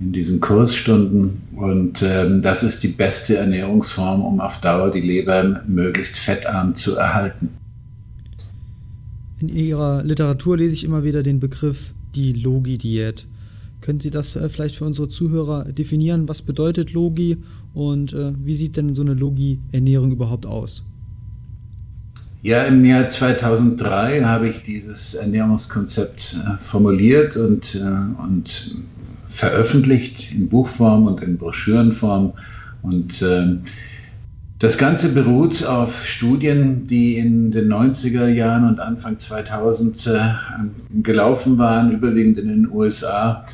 in 0.00 0.12
diesen 0.12 0.40
Kursstunden. 0.40 1.40
Und 1.56 2.02
ähm, 2.02 2.42
das 2.42 2.62
ist 2.62 2.82
die 2.82 2.88
beste 2.88 3.36
Ernährungsform, 3.36 4.22
um 4.22 4.40
auf 4.40 4.60
Dauer 4.60 4.90
die 4.90 5.00
Leber 5.00 5.62
möglichst 5.66 6.18
fettarm 6.18 6.74
zu 6.74 6.96
erhalten. 6.96 7.48
In 9.40 9.48
Ihrer 9.48 10.02
Literatur 10.04 10.58
lese 10.58 10.74
ich 10.74 10.84
immer 10.84 11.04
wieder 11.04 11.22
den 11.22 11.40
Begriff 11.40 11.94
die 12.14 12.32
Logi-Diät. 12.32 13.26
Können 13.84 14.00
Sie 14.00 14.08
das 14.08 14.34
äh, 14.34 14.48
vielleicht 14.48 14.76
für 14.76 14.86
unsere 14.86 15.10
Zuhörer 15.10 15.66
definieren? 15.66 16.26
Was 16.26 16.40
bedeutet 16.40 16.94
Logi 16.94 17.36
und 17.74 18.14
äh, 18.14 18.32
wie 18.42 18.54
sieht 18.54 18.78
denn 18.78 18.94
so 18.94 19.02
eine 19.02 19.12
Logi-Ernährung 19.12 20.10
überhaupt 20.10 20.46
aus? 20.46 20.84
Ja, 22.40 22.62
im 22.64 22.82
Jahr 22.86 23.10
2003 23.10 24.22
habe 24.22 24.48
ich 24.48 24.62
dieses 24.62 25.12
Ernährungskonzept 25.12 26.38
äh, 26.46 26.56
formuliert 26.62 27.36
und, 27.36 27.74
äh, 27.74 28.22
und 28.22 28.76
veröffentlicht 29.28 30.32
in 30.32 30.48
Buchform 30.48 31.06
und 31.06 31.22
in 31.22 31.36
Broschürenform. 31.36 32.32
Und 32.80 33.20
ähm, 33.20 33.64
Das 34.60 34.78
Ganze 34.78 35.10
beruht 35.10 35.62
auf 35.66 36.06
Studien, 36.06 36.86
die 36.86 37.18
in 37.18 37.50
den 37.50 37.70
90er 37.70 38.28
Jahren 38.28 38.66
und 38.66 38.80
Anfang 38.80 39.18
2000 39.18 40.06
äh, 40.06 40.20
gelaufen 41.02 41.58
waren, 41.58 41.92
überwiegend 41.92 42.38
in 42.38 42.48
den 42.48 42.70
USA. 42.70 43.44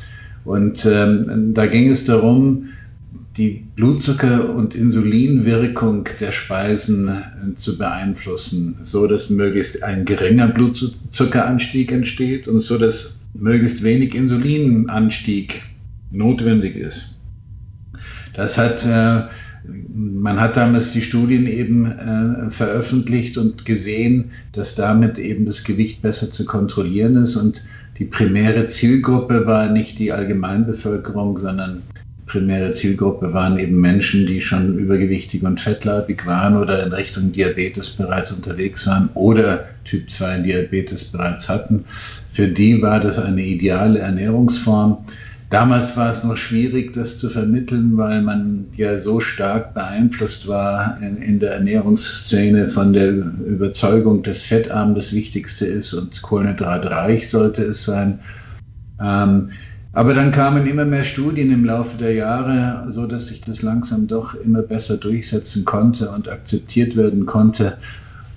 Und 0.45 0.85
ähm, 0.85 1.53
da 1.53 1.67
ging 1.67 1.91
es 1.91 2.05
darum, 2.05 2.69
die 3.37 3.63
Blutzucker- 3.75 4.53
und 4.53 4.75
Insulinwirkung 4.75 6.07
der 6.19 6.31
Speisen 6.31 7.07
äh, 7.07 7.55
zu 7.55 7.77
beeinflussen, 7.77 8.75
so 8.83 9.07
dass 9.07 9.29
möglichst 9.29 9.83
ein 9.83 10.05
geringer 10.05 10.47
Blutzuckeranstieg 10.47 11.91
entsteht 11.91 12.47
und 12.47 12.61
so 12.61 12.77
dass 12.77 13.19
möglichst 13.33 13.83
wenig 13.83 14.13
Insulinanstieg 14.15 15.61
notwendig 16.11 16.75
ist. 16.75 17.21
Das 18.33 18.57
hat, 18.57 18.85
äh, 18.85 19.23
man 19.93 20.39
hat 20.39 20.57
damals 20.57 20.91
die 20.91 21.01
Studien 21.01 21.47
eben 21.47 21.85
äh, 21.85 22.51
veröffentlicht 22.51 23.37
und 23.37 23.65
gesehen, 23.65 24.31
dass 24.51 24.75
damit 24.75 25.19
eben 25.19 25.45
das 25.45 25.63
Gewicht 25.63 26.01
besser 26.01 26.31
zu 26.31 26.45
kontrollieren 26.45 27.15
ist 27.15 27.37
und 27.37 27.63
die 27.97 28.05
primäre 28.05 28.67
Zielgruppe 28.67 29.45
war 29.45 29.69
nicht 29.69 29.99
die 29.99 30.11
Allgemeinbevölkerung, 30.11 31.37
sondern 31.37 31.83
primäre 32.25 32.71
Zielgruppe 32.71 33.33
waren 33.33 33.59
eben 33.59 33.79
Menschen, 33.81 34.25
die 34.25 34.39
schon 34.39 34.79
übergewichtig 34.79 35.43
und 35.43 35.59
fettleibig 35.59 36.25
waren 36.25 36.55
oder 36.55 36.83
in 36.83 36.93
Richtung 36.93 37.33
Diabetes 37.33 37.91
bereits 37.97 38.31
unterwegs 38.31 38.87
waren 38.87 39.09
oder 39.15 39.65
Typ 39.83 40.09
2 40.09 40.39
Diabetes 40.39 41.11
bereits 41.11 41.49
hatten. 41.49 41.83
Für 42.29 42.47
die 42.47 42.81
war 42.81 43.01
das 43.01 43.19
eine 43.19 43.43
ideale 43.43 43.99
Ernährungsform. 43.99 45.05
Damals 45.51 45.97
war 45.97 46.09
es 46.09 46.23
noch 46.23 46.37
schwierig, 46.37 46.93
das 46.93 47.19
zu 47.19 47.29
vermitteln, 47.29 47.97
weil 47.97 48.21
man 48.21 48.67
ja 48.77 48.97
so 48.97 49.19
stark 49.19 49.73
beeinflusst 49.73 50.47
war 50.47 50.97
in, 51.01 51.17
in 51.17 51.39
der 51.41 51.51
Ernährungsszene 51.55 52.67
von 52.67 52.93
der 52.93 53.09
Überzeugung, 53.09 54.23
dass 54.23 54.43
fettarm 54.43 54.95
das 54.95 55.11
Wichtigste 55.11 55.65
ist 55.65 55.93
und 55.93 56.21
kohlenhydratreich 56.21 57.29
sollte 57.29 57.63
es 57.63 57.83
sein. 57.83 58.19
Ähm, 59.03 59.49
aber 59.91 60.13
dann 60.13 60.31
kamen 60.31 60.67
immer 60.67 60.85
mehr 60.85 61.03
Studien 61.03 61.51
im 61.51 61.65
Laufe 61.65 61.97
der 61.97 62.13
Jahre, 62.13 62.89
so 62.89 63.05
dass 63.05 63.27
sich 63.27 63.41
das 63.41 63.61
langsam 63.61 64.07
doch 64.07 64.35
immer 64.35 64.61
besser 64.61 64.95
durchsetzen 64.95 65.65
konnte 65.65 66.11
und 66.11 66.29
akzeptiert 66.29 66.95
werden 66.95 67.25
konnte. 67.25 67.77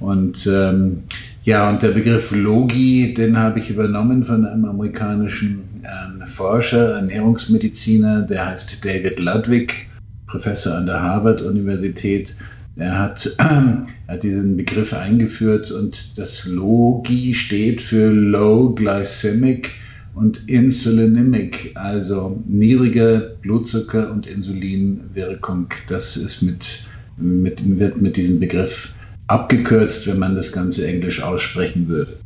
Und 0.01 0.49
ähm, 0.49 1.05
ja, 1.45 1.71
und 1.71 1.81
der 1.81 1.93
Begriff 1.93 2.35
Logi, 2.35 3.15
den 3.15 3.39
habe 3.39 3.61
ich 3.61 3.71
übernommen 3.71 4.25
von 4.25 4.45
einem 4.45 4.65
amerikanischen 4.65 5.74
äh, 5.85 6.27
Forscher, 6.27 6.97
Ernährungsmediziner, 6.97 8.23
der 8.23 8.47
heißt 8.47 8.85
David 8.85 9.19
Ludwig, 9.19 9.89
Professor 10.27 10.75
an 10.75 10.87
der 10.87 11.01
Harvard-Universität. 11.01 12.37
Er 12.77 12.99
hat, 12.99 13.27
äh, 13.39 13.45
hat 14.09 14.23
diesen 14.23 14.57
Begriff 14.57 14.93
eingeführt 14.93 15.71
und 15.71 16.19
das 16.19 16.47
Logi 16.47 17.35
steht 17.35 17.81
für 17.81 18.11
Low 18.11 18.75
Glycemic 18.75 19.71
und 20.15 20.49
Insulinemic, 20.49 21.73
also 21.75 22.41
niedrige 22.47 23.37
Blutzucker- 23.43 24.11
und 24.11 24.27
Insulinwirkung. 24.27 25.67
Das 25.89 26.17
ist 26.17 26.43
mit, 26.43 26.87
mit, 27.17 27.79
wird 27.79 28.01
mit 28.01 28.17
diesem 28.17 28.41
Begriff 28.41 28.95
abgekürzt, 29.27 30.07
wenn 30.07 30.19
man 30.19 30.37
das 30.37 30.53
Ganze 30.53 30.87
englisch 30.87 31.23
aussprechen 31.23 31.89
würde. 31.89 32.17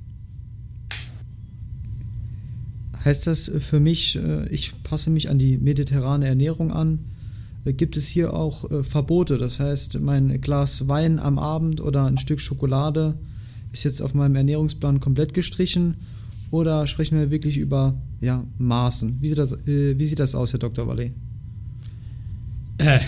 Heißt 3.08 3.26
das 3.26 3.50
für 3.60 3.80
mich, 3.80 4.16
äh, 4.16 4.46
ich 4.50 4.82
passe 4.82 5.08
mich 5.08 5.30
an 5.30 5.38
die 5.38 5.56
mediterrane 5.56 6.26
Ernährung 6.26 6.70
an? 6.70 7.06
Äh, 7.64 7.72
gibt 7.72 7.96
es 7.96 8.06
hier 8.06 8.34
auch 8.34 8.70
äh, 8.70 8.84
Verbote? 8.84 9.38
Das 9.38 9.60
heißt, 9.60 9.98
mein 10.00 10.42
Glas 10.42 10.88
Wein 10.88 11.18
am 11.18 11.38
Abend 11.38 11.80
oder 11.80 12.04
ein 12.04 12.18
Stück 12.18 12.38
Schokolade 12.38 13.18
ist 13.72 13.84
jetzt 13.84 14.02
auf 14.02 14.12
meinem 14.12 14.36
Ernährungsplan 14.36 15.00
komplett 15.00 15.32
gestrichen 15.32 15.94
oder 16.50 16.86
sprechen 16.86 17.18
wir 17.18 17.30
wirklich 17.30 17.56
über 17.56 17.98
ja, 18.20 18.44
Maßen? 18.58 19.16
Wie 19.22 19.28
sieht, 19.28 19.38
das, 19.38 19.56
wie 19.64 20.04
sieht 20.04 20.18
das 20.18 20.34
aus, 20.34 20.52
Herr 20.52 20.58
Dr. 20.58 20.86
Wallet? 20.86 21.14
Äh, 22.78 23.00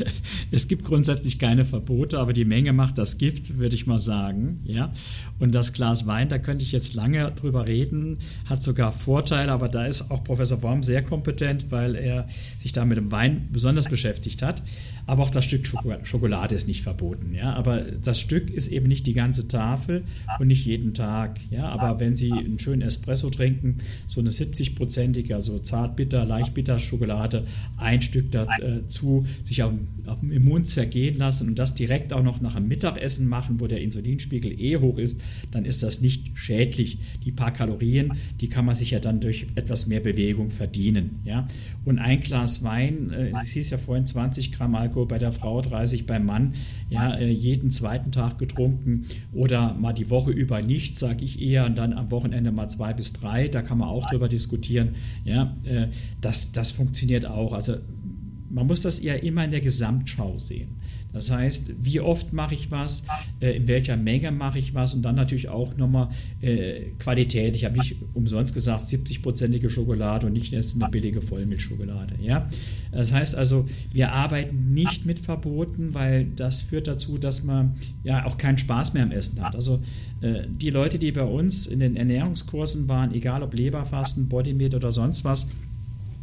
es 0.50 0.68
gibt 0.68 0.84
grundsätzlich 0.84 1.38
keine 1.38 1.64
Verbote, 1.64 2.18
aber 2.18 2.32
die 2.32 2.46
Menge 2.46 2.72
macht 2.72 2.98
das 2.98 3.18
Gift, 3.18 3.58
würde 3.58 3.76
ich 3.76 3.86
mal 3.86 3.98
sagen. 3.98 4.60
Ja? 4.64 4.90
Und 5.38 5.54
das 5.54 5.72
Glas 5.72 6.06
Wein, 6.06 6.28
da 6.28 6.38
könnte 6.38 6.64
ich 6.64 6.72
jetzt 6.72 6.94
lange 6.94 7.30
drüber 7.32 7.66
reden, 7.66 8.18
hat 8.46 8.62
sogar 8.62 8.90
Vorteile, 8.92 9.52
aber 9.52 9.68
da 9.68 9.84
ist 9.84 10.10
auch 10.10 10.24
Professor 10.24 10.62
Worm 10.62 10.82
sehr 10.82 11.02
kompetent, 11.02 11.70
weil 11.70 11.94
er 11.94 12.26
sich 12.60 12.72
da 12.72 12.84
mit 12.84 12.96
dem 12.96 13.12
Wein 13.12 13.48
besonders 13.52 13.88
beschäftigt 13.88 14.42
hat. 14.42 14.62
Aber 15.06 15.22
auch 15.22 15.30
das 15.30 15.44
Stück 15.44 15.66
Schokolade 16.02 16.54
ist 16.54 16.66
nicht 16.66 16.82
verboten. 16.82 17.34
Ja? 17.34 17.54
Aber 17.54 17.80
das 17.80 18.20
Stück 18.20 18.50
ist 18.50 18.68
eben 18.68 18.88
nicht 18.88 19.06
die 19.06 19.14
ganze 19.14 19.46
Tafel 19.46 20.04
und 20.38 20.48
nicht 20.48 20.64
jeden 20.64 20.94
Tag. 20.94 21.38
Ja? 21.50 21.68
Aber 21.68 22.00
wenn 22.00 22.16
Sie 22.16 22.32
einen 22.32 22.58
schönen 22.58 22.82
Espresso 22.82 23.28
trinken, 23.28 23.78
so 24.06 24.20
eine 24.20 24.30
70-prozentige, 24.30 25.34
also 25.34 25.58
zartbitter, 25.58 26.24
leichtbitter 26.24 26.78
Schokolade, 26.78 27.44
ein 27.76 28.00
Stück 28.00 28.30
dazu 28.30 29.17
sich 29.44 29.62
auf, 29.62 29.72
auf 30.06 30.20
dem 30.20 30.30
Immun 30.30 30.64
zergehen 30.64 31.18
lassen 31.18 31.48
und 31.48 31.58
das 31.58 31.74
direkt 31.74 32.12
auch 32.12 32.22
noch 32.22 32.40
nach 32.40 32.54
dem 32.54 32.68
Mittagessen 32.68 33.28
machen, 33.28 33.60
wo 33.60 33.66
der 33.66 33.80
Insulinspiegel 33.80 34.60
eh 34.60 34.76
hoch 34.78 34.98
ist, 34.98 35.20
dann 35.50 35.64
ist 35.64 35.82
das 35.82 36.00
nicht 36.00 36.30
schädlich. 36.34 36.98
Die 37.24 37.32
paar 37.32 37.52
Kalorien, 37.52 38.12
die 38.40 38.48
kann 38.48 38.64
man 38.64 38.76
sich 38.76 38.90
ja 38.90 39.00
dann 39.00 39.20
durch 39.20 39.46
etwas 39.54 39.86
mehr 39.86 40.00
Bewegung 40.00 40.50
verdienen. 40.50 41.20
Ja? 41.24 41.46
Und 41.84 41.98
ein 41.98 42.20
Glas 42.20 42.62
Wein, 42.62 43.10
äh, 43.10 43.32
es 43.42 43.50
hieß 43.50 43.70
ja 43.70 43.78
vorhin 43.78 44.06
20 44.06 44.52
Gramm 44.52 44.74
Alkohol 44.74 45.06
bei 45.06 45.18
der 45.18 45.32
Frau, 45.32 45.60
30 45.62 46.06
beim 46.06 46.26
Mann, 46.26 46.52
ja, 46.88 47.14
äh, 47.14 47.30
jeden 47.30 47.70
zweiten 47.70 48.12
Tag 48.12 48.38
getrunken 48.38 49.06
oder 49.32 49.74
mal 49.74 49.92
die 49.92 50.10
Woche 50.10 50.30
über 50.30 50.62
nichts, 50.62 50.98
sage 50.98 51.24
ich 51.24 51.40
eher, 51.40 51.66
und 51.66 51.76
dann 51.76 51.92
am 51.92 52.10
Wochenende 52.10 52.52
mal 52.52 52.68
zwei 52.68 52.92
bis 52.92 53.12
drei, 53.12 53.48
da 53.48 53.62
kann 53.62 53.78
man 53.78 53.88
auch 53.88 54.08
drüber 54.10 54.28
diskutieren. 54.28 54.90
Ja, 55.24 55.56
äh, 55.64 55.88
das, 56.20 56.52
das 56.52 56.70
funktioniert 56.70 57.26
auch. 57.26 57.52
Also 57.52 57.74
man 58.50 58.66
muss 58.66 58.82
das 58.82 58.98
eher 58.98 59.22
immer 59.22 59.44
in 59.44 59.50
der 59.50 59.60
Gesamtschau 59.60 60.38
sehen. 60.38 60.78
Das 61.12 61.30
heißt, 61.30 61.72
wie 61.82 62.00
oft 62.00 62.32
mache 62.32 62.54
ich 62.54 62.70
was, 62.70 63.04
äh, 63.40 63.56
in 63.56 63.66
welcher 63.66 63.96
Menge 63.96 64.30
mache 64.30 64.58
ich 64.58 64.74
was 64.74 64.92
und 64.92 65.02
dann 65.02 65.14
natürlich 65.14 65.48
auch 65.48 65.76
nochmal 65.76 66.10
äh, 66.42 66.90
Qualität. 66.98 67.56
Ich 67.56 67.64
habe 67.64 67.78
nicht 67.78 67.96
umsonst 68.12 68.52
gesagt, 68.52 68.82
70-prozentige 68.82 69.70
Schokolade 69.70 70.26
und 70.26 70.34
nicht 70.34 70.52
jetzt 70.52 70.76
eine 70.76 70.90
billige 70.90 71.22
Vollmilchschokolade. 71.22 72.14
Ja? 72.20 72.48
Das 72.92 73.12
heißt 73.12 73.36
also, 73.36 73.66
wir 73.92 74.12
arbeiten 74.12 74.74
nicht 74.74 75.06
mit 75.06 75.18
Verboten, 75.18 75.94
weil 75.94 76.26
das 76.26 76.60
führt 76.60 76.86
dazu, 76.86 77.16
dass 77.16 77.42
man 77.42 77.74
ja 78.04 78.26
auch 78.26 78.36
keinen 78.36 78.58
Spaß 78.58 78.92
mehr 78.92 79.02
am 79.02 79.10
Essen 79.10 79.42
hat. 79.42 79.54
Also 79.54 79.80
äh, 80.20 80.42
die 80.46 80.70
Leute, 80.70 80.98
die 80.98 81.10
bei 81.10 81.24
uns 81.24 81.66
in 81.66 81.80
den 81.80 81.96
Ernährungskursen 81.96 82.86
waren, 82.86 83.14
egal 83.14 83.42
ob 83.42 83.54
Leberfasten, 83.54 84.28
Bodymeat 84.28 84.74
oder 84.74 84.92
sonst 84.92 85.24
was, 85.24 85.46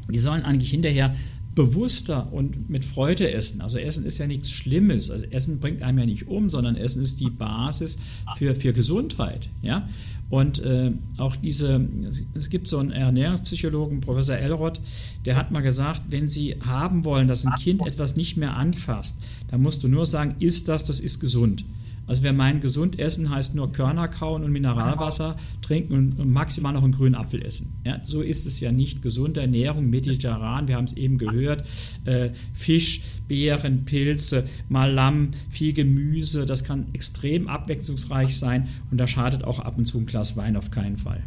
die 0.10 0.20
sollen 0.20 0.44
eigentlich 0.44 0.70
hinterher 0.70 1.15
bewusster 1.56 2.32
und 2.34 2.70
mit 2.70 2.84
Freude 2.84 3.32
essen. 3.32 3.62
Also 3.62 3.80
Essen 3.80 4.06
ist 4.06 4.18
ja 4.18 4.28
nichts 4.28 4.52
Schlimmes. 4.52 5.10
Also 5.10 5.26
Essen 5.28 5.60
bringt 5.60 5.82
einem 5.82 6.00
ja 6.00 6.06
nicht 6.06 6.28
um, 6.28 6.50
sondern 6.50 6.76
Essen 6.76 7.02
ist 7.02 7.22
die 7.22 7.30
Basis 7.30 7.98
für, 8.38 8.54
für 8.56 8.74
Gesundheit. 8.74 9.50
Ja? 9.62 9.88
Und 10.30 10.60
äh, 10.60 10.92
auch 11.18 11.36
diese, 11.36 11.88
es 12.34 12.50
gibt 12.50 12.68
so 12.68 12.80
einen 12.80 12.92
Ernährungspsychologen, 12.92 14.02
Professor 14.02 14.36
Elrod, 14.36 14.82
der 15.24 15.38
hat 15.38 15.52
mal 15.52 15.62
gesagt, 15.62 16.04
wenn 16.10 16.28
Sie 16.28 16.56
haben 16.66 17.06
wollen, 17.06 17.28
dass 17.28 17.46
ein 17.46 17.56
Kind 17.56 17.86
etwas 17.86 18.16
nicht 18.16 18.36
mehr 18.36 18.56
anfasst, 18.56 19.18
dann 19.50 19.62
musst 19.62 19.84
du 19.84 19.88
nur 19.88 20.06
sagen, 20.06 20.36
ist 20.40 20.68
das, 20.68 20.84
das 20.84 21.00
ist 21.00 21.20
gesund. 21.20 21.64
Also 22.08 22.24
wer 22.24 22.34
meint, 22.34 22.62
gesund 22.62 23.00
essen 23.00 23.30
heißt 23.30 23.56
nur 23.56 23.72
Körner 23.72 24.08
kauen 24.08 24.44
und 24.44 24.52
Mineralwasser 24.52 25.36
trinken 25.62 25.94
und, 25.94 26.32
maximal 26.32 26.74
noch 26.74 26.84
einen 26.84 26.94
grünen 26.94 27.16
Apfel 27.16 27.44
essen. 27.44 27.74
Ja, 27.84 28.00
so 28.04 28.22
ist 28.22 28.46
es 28.46 28.60
ja 28.60 28.72
nicht. 28.72 29.02
Gesunde 29.02 29.42
Ernährung, 29.42 29.90
mediterran, 29.90 30.68
wir 30.68 30.76
haben 30.76 30.86
es 30.86 30.94
eben 30.94 31.18
gehört, 31.18 31.66
äh, 32.06 32.30
Fisch, 32.54 33.02
Beeren, 33.28 33.86
Pilze, 33.86 34.46
mal 34.70 34.92
Lamm, 34.92 35.32
viel 35.50 35.74
Gemüse, 35.74 36.46
das 36.46 36.64
kann 36.64 36.86
extrem 36.94 37.48
abwechslungsreich 37.48 38.38
sein 38.38 38.68
und 38.92 39.00
da 39.00 39.08
schadet 39.08 39.44
auch 39.44 39.60
ab 39.60 39.78
und 39.78 39.88
zu 39.88 39.98
ein 39.98 40.06
Glas 40.06 40.38
Wein 40.38 40.56
auf 40.56 40.72
keinen 40.72 40.98
Fall. 40.98 41.24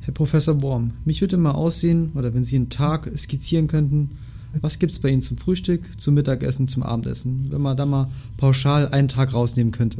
Herr 0.00 0.14
Professor 0.14 0.62
Worm, 0.62 0.92
mich 1.04 1.20
würde 1.20 1.36
mal 1.36 1.52
aussehen, 1.52 2.10
oder 2.14 2.34
wenn 2.34 2.44
Sie 2.44 2.56
einen 2.56 2.70
Tag 2.70 3.10
skizzieren 3.16 3.68
könnten, 3.68 4.18
was 4.60 4.78
gibt 4.78 4.92
es 4.92 4.98
bei 4.98 5.08
Ihnen 5.08 5.22
zum 5.22 5.38
Frühstück, 5.38 5.82
zum 5.98 6.14
Mittagessen, 6.14 6.68
zum 6.68 6.82
Abendessen? 6.82 7.46
Wenn 7.50 7.60
man 7.60 7.76
da 7.76 7.86
mal 7.86 8.10
pauschal 8.36 8.88
einen 8.88 9.08
Tag 9.08 9.32
rausnehmen 9.32 9.72
könnte. 9.72 9.98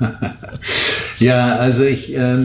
ja, 1.18 1.56
also 1.56 1.84
ich, 1.84 2.16
äh, 2.16 2.42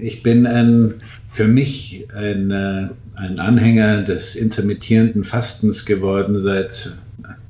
ich 0.00 0.22
bin 0.22 0.46
ein, 0.46 0.94
für 1.30 1.46
mich 1.46 2.06
ein, 2.14 2.50
äh, 2.50 2.88
ein 3.14 3.38
Anhänger 3.38 4.02
des 4.02 4.36
intermittierenden 4.36 5.24
Fastens 5.24 5.84
geworden 5.84 6.40
seit 6.42 6.98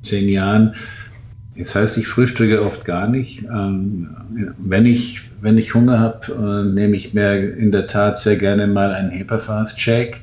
zehn 0.01 0.29
Jahren. 0.29 0.75
Das 1.57 1.75
heißt, 1.75 1.97
ich 1.97 2.07
frühstücke 2.07 2.61
oft 2.61 2.85
gar 2.85 3.07
nicht. 3.07 3.43
Ähm, 3.43 4.09
wenn, 4.57 4.85
ich, 4.85 5.21
wenn 5.41 5.57
ich 5.57 5.73
Hunger 5.73 5.99
habe, 5.99 6.33
äh, 6.33 6.73
nehme 6.73 6.95
ich 6.95 7.13
mir 7.13 7.55
in 7.55 7.71
der 7.71 7.87
Tat 7.87 8.19
sehr 8.19 8.37
gerne 8.37 8.67
mal 8.67 8.93
einen 8.93 9.11
Hyperfast-Shake 9.11 10.21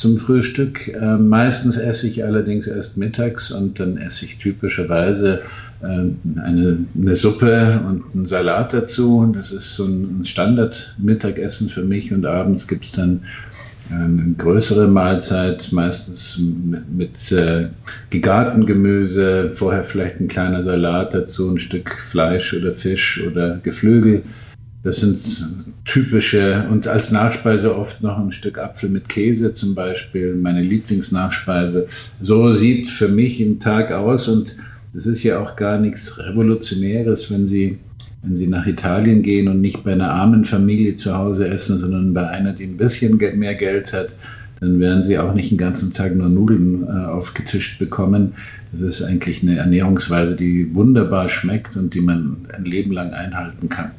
zum 0.00 0.16
Frühstück. 0.16 0.88
Äh, 0.88 1.16
meistens 1.16 1.76
esse 1.76 2.06
ich 2.08 2.24
allerdings 2.24 2.66
erst 2.66 2.96
mittags 2.96 3.52
und 3.52 3.78
dann 3.78 3.98
esse 3.98 4.24
ich 4.24 4.38
typischerweise 4.38 5.42
äh, 5.82 5.86
eine, 5.86 6.78
eine, 6.98 7.16
Suppe 7.16 7.80
und 7.86 8.04
einen 8.14 8.26
Salat 8.26 8.72
dazu. 8.72 9.32
Das 9.36 9.52
ist 9.52 9.76
so 9.76 9.84
ein 9.84 10.24
Standard-Mittagessen 10.24 11.68
für 11.68 11.84
mich 11.84 12.12
und 12.12 12.24
abends 12.24 12.66
gibt 12.66 12.86
es 12.86 12.92
dann 12.92 13.22
eine 13.92 14.34
größere 14.38 14.86
Mahlzeit, 14.86 15.68
meistens 15.72 16.38
mit, 16.38 16.88
mit 16.92 17.32
äh, 17.32 17.66
gegarten 18.10 18.64
Gemüse, 18.64 19.50
vorher 19.52 19.82
vielleicht 19.82 20.20
ein 20.20 20.28
kleiner 20.28 20.62
Salat 20.62 21.12
dazu, 21.12 21.50
ein 21.50 21.58
Stück 21.58 21.90
Fleisch 21.90 22.54
oder 22.54 22.72
Fisch 22.72 23.20
oder 23.26 23.58
Geflügel. 23.64 24.22
Das 24.82 24.96
sind 24.96 25.20
typische 25.84 26.66
und 26.70 26.88
als 26.88 27.10
Nachspeise 27.10 27.76
oft 27.76 28.02
noch 28.02 28.18
ein 28.18 28.32
Stück 28.32 28.58
Apfel 28.58 28.88
mit 28.88 29.10
Käse 29.10 29.52
zum 29.52 29.74
Beispiel, 29.74 30.34
meine 30.34 30.62
Lieblingsnachspeise. 30.62 31.86
So 32.22 32.52
sieht 32.52 32.88
für 32.88 33.08
mich 33.08 33.40
ein 33.40 33.60
Tag 33.60 33.92
aus 33.92 34.26
und 34.28 34.56
es 34.96 35.04
ist 35.06 35.22
ja 35.22 35.38
auch 35.38 35.54
gar 35.56 35.78
nichts 35.78 36.18
Revolutionäres, 36.18 37.30
wenn 37.30 37.46
Sie, 37.46 37.78
wenn 38.22 38.38
Sie 38.38 38.46
nach 38.46 38.66
Italien 38.66 39.22
gehen 39.22 39.48
und 39.48 39.60
nicht 39.60 39.84
bei 39.84 39.92
einer 39.92 40.10
armen 40.10 40.46
Familie 40.46 40.94
zu 40.96 41.16
Hause 41.16 41.46
essen, 41.48 41.78
sondern 41.78 42.14
bei 42.14 42.26
einer, 42.26 42.54
die 42.54 42.64
ein 42.64 42.78
bisschen 42.78 43.18
mehr 43.18 43.54
Geld 43.56 43.92
hat, 43.92 44.08
dann 44.60 44.80
werden 44.80 45.02
Sie 45.02 45.18
auch 45.18 45.34
nicht 45.34 45.50
den 45.50 45.58
ganzen 45.58 45.92
Tag 45.92 46.14
nur 46.14 46.28
Nudeln 46.28 46.86
äh, 46.86 47.06
aufgetischt 47.06 47.78
bekommen. 47.78 48.32
Das 48.72 48.80
ist 48.80 49.02
eigentlich 49.02 49.42
eine 49.42 49.56
Ernährungsweise, 49.56 50.36
die 50.36 50.74
wunderbar 50.74 51.28
schmeckt 51.28 51.76
und 51.76 51.92
die 51.94 52.00
man 52.00 52.46
ein 52.56 52.64
Leben 52.64 52.92
lang 52.92 53.12
einhalten 53.12 53.68
kann. 53.68 53.90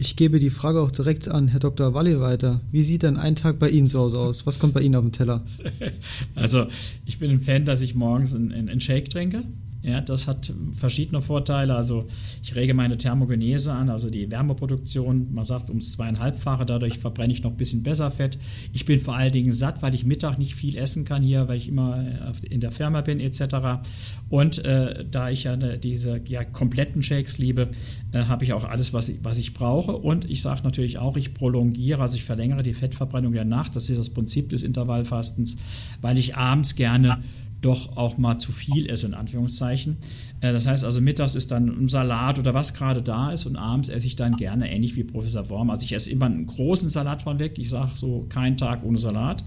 Ich 0.00 0.16
gebe 0.16 0.38
die 0.38 0.48
Frage 0.48 0.80
auch 0.80 0.90
direkt 0.90 1.28
an 1.28 1.48
Herr 1.48 1.60
Dr. 1.60 1.92
Walli 1.92 2.18
weiter. 2.20 2.62
Wie 2.72 2.82
sieht 2.82 3.02
denn 3.02 3.18
ein 3.18 3.36
Tag 3.36 3.58
bei 3.58 3.68
Ihnen 3.68 3.86
Hause 3.98 4.18
aus? 4.18 4.46
Was 4.46 4.58
kommt 4.58 4.72
bei 4.72 4.80
Ihnen 4.80 4.94
auf 4.94 5.02
den 5.04 5.12
Teller? 5.12 5.44
Also, 6.34 6.68
ich 7.04 7.18
bin 7.18 7.30
ein 7.30 7.40
Fan, 7.40 7.66
dass 7.66 7.82
ich 7.82 7.94
morgens 7.94 8.34
einen 8.34 8.80
Shake 8.80 9.10
trinke. 9.10 9.42
Ja, 9.82 10.02
das 10.02 10.28
hat 10.28 10.52
verschiedene 10.72 11.22
Vorteile. 11.22 11.74
Also 11.74 12.06
ich 12.42 12.54
rege 12.54 12.74
meine 12.74 12.98
Thermogenese 12.98 13.72
an, 13.72 13.88
also 13.88 14.10
die 14.10 14.30
Wärmeproduktion, 14.30 15.32
man 15.32 15.44
sagt 15.44 15.70
ums 15.70 15.92
zweieinhalbfache, 15.92 16.66
dadurch 16.66 16.98
verbrenne 16.98 17.32
ich 17.32 17.42
noch 17.42 17.52
ein 17.52 17.56
bisschen 17.56 17.82
besser 17.82 18.10
Fett. 18.10 18.38
Ich 18.74 18.84
bin 18.84 19.00
vor 19.00 19.16
allen 19.16 19.32
Dingen 19.32 19.54
satt, 19.54 19.80
weil 19.80 19.94
ich 19.94 20.04
Mittag 20.04 20.38
nicht 20.38 20.54
viel 20.54 20.76
essen 20.76 21.06
kann 21.06 21.22
hier, 21.22 21.48
weil 21.48 21.56
ich 21.56 21.68
immer 21.68 22.04
in 22.50 22.60
der 22.60 22.72
Firma 22.72 23.00
bin 23.00 23.20
etc. 23.20 23.80
Und 24.28 24.62
äh, 24.66 25.04
da 25.10 25.30
ich 25.30 25.44
ja 25.44 25.56
ne, 25.56 25.78
diese 25.78 26.20
ja, 26.26 26.44
kompletten 26.44 27.02
Shakes 27.02 27.38
liebe, 27.38 27.70
äh, 28.12 28.24
habe 28.24 28.44
ich 28.44 28.52
auch 28.52 28.64
alles, 28.64 28.92
was 28.92 29.08
ich, 29.08 29.18
was 29.22 29.38
ich 29.38 29.54
brauche. 29.54 29.92
Und 29.92 30.28
ich 30.28 30.42
sage 30.42 30.60
natürlich 30.62 30.98
auch, 30.98 31.16
ich 31.16 31.32
prolongiere, 31.32 32.02
also 32.02 32.16
ich 32.16 32.24
verlängere 32.24 32.62
die 32.62 32.74
Fettverbrennung 32.74 33.32
der 33.32 33.46
Nacht. 33.46 33.76
Das 33.76 33.88
ist 33.88 33.98
das 33.98 34.10
Prinzip 34.10 34.50
des 34.50 34.62
Intervallfastens, 34.62 35.56
weil 36.02 36.18
ich 36.18 36.36
abends 36.36 36.76
gerne 36.76 37.20
doch 37.60 37.96
auch 37.96 38.18
mal 38.18 38.38
zu 38.38 38.52
viel 38.52 38.88
esse, 38.88 39.06
in 39.06 39.14
Anführungszeichen. 39.14 39.98
Äh, 40.40 40.52
das 40.52 40.66
heißt 40.66 40.84
also, 40.84 41.00
mittags 41.00 41.34
ist 41.34 41.50
dann 41.50 41.68
ein 41.68 41.88
Salat 41.88 42.38
oder 42.38 42.54
was 42.54 42.74
gerade 42.74 43.02
da 43.02 43.32
ist 43.32 43.46
und 43.46 43.56
abends 43.56 43.88
esse 43.88 44.06
ich 44.06 44.16
dann 44.16 44.36
gerne 44.36 44.70
ähnlich 44.70 44.96
wie 44.96 45.04
Professor 45.04 45.48
Worm. 45.50 45.70
Also 45.70 45.84
ich 45.84 45.92
esse 45.92 46.10
immer 46.10 46.26
einen 46.26 46.46
großen 46.46 46.90
Salat 46.90 47.22
von 47.22 47.38
weg. 47.38 47.58
Ich 47.58 47.68
sage 47.68 47.92
so, 47.94 48.26
kein 48.28 48.56
Tag 48.56 48.84
ohne 48.84 48.98
Salat. 48.98 49.44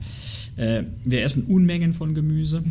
Äh, 0.56 0.84
wir 1.04 1.24
essen 1.24 1.46
Unmengen 1.46 1.94
von 1.94 2.14
Gemüse. 2.14 2.64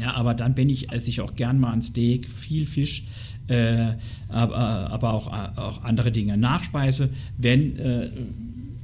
Ja, 0.00 0.14
aber 0.14 0.34
dann 0.34 0.54
bin 0.54 0.68
ich, 0.68 0.90
esse 0.90 1.08
ich 1.08 1.20
auch 1.20 1.36
gern 1.36 1.58
mal 1.58 1.72
ein 1.72 1.80
Steak, 1.80 2.28
viel 2.28 2.66
Fisch, 2.66 3.06
äh, 3.48 3.94
aber, 4.28 5.14
auch, 5.14 5.82
andere 5.84 6.12
Dinge. 6.12 6.36
Nachspeise, 6.36 7.08
wenn 7.38 8.28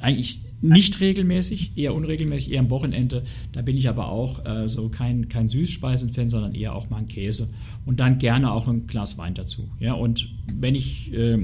eigentlich 0.00 0.40
nicht 0.62 1.00
regelmäßig, 1.00 1.72
eher 1.76 1.94
unregelmäßig, 1.94 2.52
eher 2.52 2.60
am 2.60 2.70
Wochenende. 2.70 3.24
Da 3.52 3.62
bin 3.62 3.76
ich 3.76 3.88
aber 3.88 4.08
auch 4.08 4.44
äh, 4.46 4.68
so 4.68 4.88
kein, 4.88 5.28
kein 5.28 5.48
Süßspeisen-Fan, 5.48 6.28
sondern 6.28 6.54
eher 6.54 6.74
auch 6.74 6.88
mal 6.88 6.98
ein 6.98 7.08
Käse. 7.08 7.50
Und 7.84 8.00
dann 8.00 8.18
gerne 8.18 8.52
auch 8.52 8.68
ein 8.68 8.86
Glas 8.86 9.18
Wein 9.18 9.34
dazu. 9.34 9.68
Ja, 9.80 9.94
und 9.94 10.30
wenn 10.54 10.74
ich, 10.74 11.12
äh, 11.12 11.36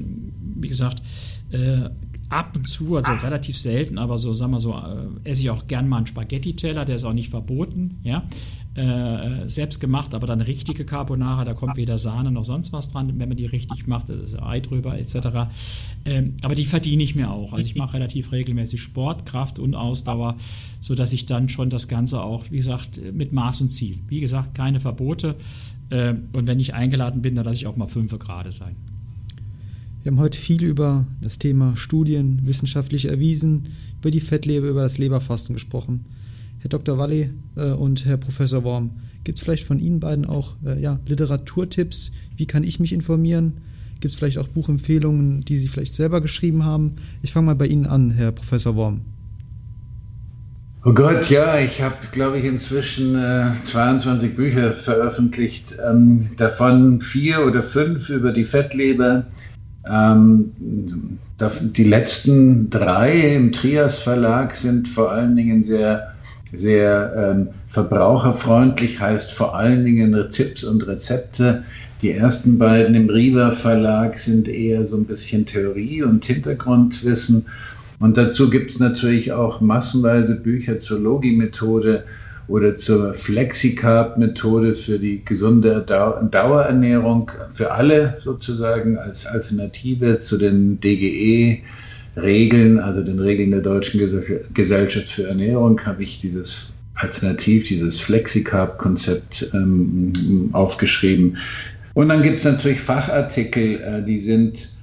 wie 0.55 0.67
gesagt, 0.67 1.01
äh, 1.51 1.89
ab 2.29 2.55
und 2.55 2.67
zu, 2.67 2.95
also 2.95 3.11
relativ 3.11 3.57
selten, 3.57 3.97
aber 3.97 4.17
so, 4.17 4.31
sagen 4.33 4.51
wir 4.53 4.59
so, 4.59 4.73
äh, 4.73 5.29
esse 5.29 5.41
ich 5.41 5.49
auch 5.49 5.67
gern 5.67 5.89
mal 5.89 5.97
einen 5.97 6.07
Spaghetti-Teller, 6.07 6.85
der 6.85 6.95
ist 6.95 7.03
auch 7.03 7.13
nicht 7.13 7.29
verboten, 7.29 7.97
ja. 8.03 8.23
Äh, 8.75 9.49
selbst 9.49 9.79
gemacht, 9.79 10.13
aber 10.13 10.27
dann 10.27 10.41
richtige 10.41 10.85
Carbonara, 10.85 11.43
da 11.43 11.55
kommt 11.55 11.75
weder 11.75 11.97
Sahne 11.97 12.31
noch 12.31 12.45
sonst 12.45 12.71
was 12.71 12.87
dran, 12.87 13.07
wenn 13.17 13.27
man 13.27 13.35
die 13.35 13.47
richtig 13.47 13.87
macht, 13.87 14.09
das 14.09 14.39
Ei 14.39 14.59
drüber 14.59 14.97
etc. 14.97 15.49
Ähm, 16.05 16.35
aber 16.43 16.53
die 16.53 16.65
verdiene 16.65 17.01
ich 17.01 17.15
mir 17.15 17.31
auch. 17.31 17.53
Also 17.53 17.67
ich 17.67 17.75
mache 17.75 17.95
relativ 17.95 18.31
regelmäßig 18.31 18.79
Sport, 18.79 19.25
Kraft 19.25 19.57
und 19.57 19.73
Ausdauer, 19.73 20.35
sodass 20.81 21.13
ich 21.13 21.25
dann 21.25 21.49
schon 21.49 21.71
das 21.71 21.87
Ganze 21.87 22.21
auch, 22.21 22.45
wie 22.51 22.57
gesagt, 22.57 23.01
mit 23.11 23.33
Maß 23.33 23.61
und 23.61 23.69
Ziel. 23.69 23.99
Wie 24.07 24.19
gesagt, 24.19 24.53
keine 24.53 24.79
Verbote. 24.79 25.35
Äh, 25.89 26.13
und 26.31 26.45
wenn 26.45 26.59
ich 26.59 26.75
eingeladen 26.75 27.23
bin, 27.23 27.33
dann 27.33 27.45
lasse 27.45 27.57
ich 27.57 27.67
auch 27.67 27.75
mal 27.75 27.87
fünf 27.87 28.17
Grad 28.19 28.53
sein. 28.53 28.75
Wir 30.03 30.11
haben 30.11 30.19
heute 30.19 30.39
viel 30.39 30.63
über 30.63 31.07
das 31.21 31.39
Thema 31.39 31.75
Studien, 31.75 32.41
wissenschaftlich 32.43 33.05
erwiesen, 33.05 33.69
über 33.99 34.11
die 34.11 34.21
Fettleber, 34.21 34.67
über 34.67 34.83
das 34.83 34.99
Leberfasten 34.99 35.53
gesprochen. 35.55 36.05
Herr 36.59 36.69
Dr. 36.69 36.97
Walli 36.97 37.29
äh, 37.55 37.71
und 37.71 38.05
Herr 38.05 38.17
Professor 38.17 38.63
Worm, 38.63 38.91
gibt 39.23 39.37
es 39.37 39.43
vielleicht 39.43 39.65
von 39.65 39.79
Ihnen 39.79 39.99
beiden 39.99 40.25
auch 40.25 40.55
äh, 40.65 40.79
ja, 40.81 40.99
Literaturtipps? 41.05 42.11
Wie 42.35 42.45
kann 42.45 42.63
ich 42.63 42.79
mich 42.79 42.93
informieren? 42.93 43.53
Gibt 43.99 44.13
es 44.13 44.19
vielleicht 44.19 44.37
auch 44.37 44.47
Buchempfehlungen, 44.47 45.41
die 45.41 45.57
Sie 45.57 45.67
vielleicht 45.67 45.95
selber 45.95 46.21
geschrieben 46.21 46.65
haben? 46.65 46.95
Ich 47.21 47.31
fange 47.31 47.47
mal 47.47 47.55
bei 47.55 47.67
Ihnen 47.67 47.85
an, 47.85 48.11
Herr 48.11 48.31
Professor 48.31 48.75
Worm. 48.75 49.01
Oh 50.85 50.93
Gott, 50.93 51.29
ja, 51.29 51.59
ich 51.59 51.81
habe, 51.81 51.95
glaube 52.13 52.39
ich, 52.39 52.45
inzwischen 52.45 53.13
äh, 53.15 53.51
22 53.65 54.33
Bücher 54.35 54.71
veröffentlicht, 54.71 55.77
ähm, 55.85 56.29
davon 56.37 57.01
vier 57.01 57.45
oder 57.45 57.61
fünf 57.61 58.09
über 58.09 58.31
die 58.31 58.45
Fettleber. 58.45 59.25
Ähm, 59.85 60.51
die 61.61 61.83
letzten 61.83 62.69
drei 62.69 63.35
im 63.35 63.51
Trias 63.51 63.99
Verlag 63.99 64.55
sind 64.55 64.87
vor 64.87 65.11
allen 65.11 65.35
Dingen 65.35 65.63
sehr 65.63 66.13
sehr 66.53 67.13
ähm, 67.15 67.49
verbraucherfreundlich, 67.67 68.99
heißt 68.99 69.31
vor 69.31 69.55
allen 69.55 69.85
Dingen 69.85 70.15
Tipps 70.31 70.63
und 70.63 70.87
Rezepte. 70.87 71.63
Die 72.01 72.11
ersten 72.11 72.57
beiden 72.57 72.95
im 72.95 73.09
Riva 73.09 73.51
Verlag 73.51 74.17
sind 74.17 74.47
eher 74.47 74.85
so 74.85 74.95
ein 74.95 75.05
bisschen 75.05 75.45
Theorie 75.45 76.01
und 76.01 76.25
Hintergrundwissen. 76.25 77.45
Und 77.99 78.17
dazu 78.17 78.49
gibt 78.49 78.71
es 78.71 78.79
natürlich 78.79 79.33
auch 79.33 79.59
massenweise 79.59 80.39
Bücher 80.39 80.79
zur 80.79 80.99
Logi-Methode 80.99 82.05
oder 82.47 82.75
zur 82.75 83.13
Flexicarb-Methode 83.13 84.73
für 84.73 84.97
die 84.97 85.23
gesunde 85.23 85.81
Dauerernährung 85.81 87.31
für 87.51 87.71
alle 87.71 88.17
sozusagen 88.19 88.97
als 88.97 89.27
Alternative 89.27 90.19
zu 90.19 90.37
den 90.37 90.79
DGE 90.79 91.61
Regeln, 92.21 92.79
also 92.79 93.01
den 93.01 93.19
Regeln 93.19 93.51
der 93.51 93.61
Deutschen 93.61 93.99
Gesellschaft 94.53 95.09
für 95.09 95.27
Ernährung, 95.27 95.79
habe 95.85 96.03
ich 96.03 96.21
dieses 96.21 96.73
Alternativ, 96.95 97.67
dieses 97.67 97.99
Flexicarb-Konzept 97.99 99.51
ähm, 99.53 100.49
aufgeschrieben. 100.51 101.37
Und 101.93 102.09
dann 102.09 102.21
gibt 102.21 102.39
es 102.39 102.43
natürlich 102.45 102.81
Fachartikel, 102.81 103.81
äh, 103.81 104.03
die, 104.05 104.19
sind, 104.19 104.78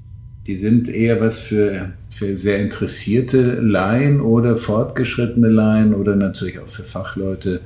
die 0.47 0.57
sind 0.57 0.89
eher 0.89 1.21
was 1.21 1.41
für, 1.41 1.93
für 2.11 2.37
sehr 2.37 2.61
interessierte 2.61 3.61
Laien 3.61 4.21
oder 4.21 4.57
fortgeschrittene 4.57 5.49
Laien 5.49 5.95
oder 5.95 6.15
natürlich 6.15 6.59
auch 6.59 6.69
für 6.69 6.85
Fachleute, 6.85 7.61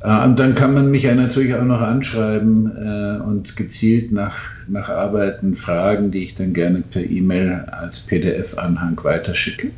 Äh, 0.00 0.24
und 0.24 0.40
dann 0.40 0.56
kann 0.56 0.74
man 0.74 0.90
mich 0.90 1.04
ja 1.04 1.14
natürlich 1.14 1.54
auch 1.54 1.64
noch 1.64 1.80
anschreiben 1.80 2.72
äh, 2.76 3.20
und 3.22 3.56
gezielt 3.56 4.10
nach, 4.10 4.36
nach 4.66 4.88
Arbeiten 4.88 5.54
fragen, 5.54 6.10
die 6.10 6.24
ich 6.24 6.34
dann 6.34 6.52
gerne 6.52 6.80
per 6.80 7.08
E-Mail 7.08 7.64
als 7.70 8.00
PDF-Anhang 8.00 8.98
weiterschicke. 9.04 9.70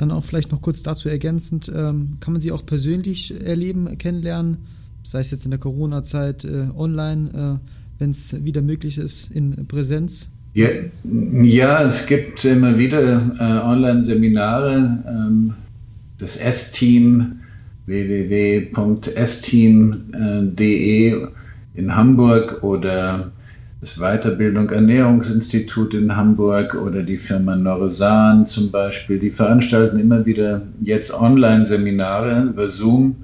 Dann 0.00 0.10
auch 0.12 0.24
vielleicht 0.24 0.50
noch 0.50 0.62
kurz 0.62 0.82
dazu 0.82 1.10
ergänzend, 1.10 1.68
ähm, 1.68 2.16
kann 2.20 2.32
man 2.32 2.40
sie 2.40 2.52
auch 2.52 2.64
persönlich 2.64 3.38
erleben, 3.44 3.98
kennenlernen, 3.98 4.56
sei 5.02 5.20
es 5.20 5.30
jetzt 5.30 5.44
in 5.44 5.50
der 5.50 5.60
Corona-Zeit 5.60 6.46
äh, 6.46 6.68
online, 6.74 7.60
äh, 7.60 7.68
wenn 7.98 8.08
es 8.08 8.42
wieder 8.42 8.62
möglich 8.62 8.96
ist, 8.96 9.30
in 9.30 9.66
Präsenz? 9.66 10.30
Ja, 10.54 10.68
ja 11.42 11.82
es 11.82 12.06
gibt 12.06 12.42
immer 12.46 12.78
wieder 12.78 13.30
äh, 13.38 13.42
Online-Seminare. 13.62 15.04
Ähm, 15.06 15.52
das 16.16 16.38
S-Team 16.38 17.40
www.steam.de 17.84 18.76
in 21.74 21.94
Hamburg 21.94 22.62
oder 22.62 23.32
das 23.80 23.98
Weiterbildung 23.98 24.68
Ernährungsinstitut 24.68 25.94
in 25.94 26.14
Hamburg 26.14 26.74
oder 26.74 27.02
die 27.02 27.16
Firma 27.16 27.56
Noresan 27.56 28.46
zum 28.46 28.70
Beispiel, 28.70 29.18
die 29.18 29.30
veranstalten 29.30 29.98
immer 29.98 30.26
wieder 30.26 30.62
jetzt 30.82 31.14
Online-Seminare 31.14 32.48
über 32.50 32.68
Zoom. 32.68 33.16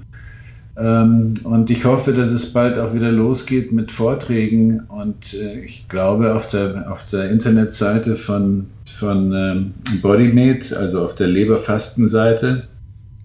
Ähm, 0.78 1.34
und 1.44 1.70
ich 1.70 1.84
hoffe, 1.84 2.12
dass 2.12 2.28
es 2.28 2.52
bald 2.52 2.78
auch 2.78 2.94
wieder 2.94 3.12
losgeht 3.12 3.72
mit 3.72 3.92
Vorträgen. 3.92 4.80
Und 4.88 5.34
äh, 5.34 5.60
ich 5.60 5.88
glaube, 5.88 6.34
auf 6.34 6.48
der, 6.48 6.90
auf 6.90 7.06
der 7.10 7.30
Internetseite 7.30 8.16
von, 8.16 8.66
von 8.86 9.32
ähm, 9.34 9.74
BodyMate, 10.00 10.78
also 10.78 11.02
auf 11.02 11.14
der 11.14 11.28
Leberfastenseite, 11.28 12.64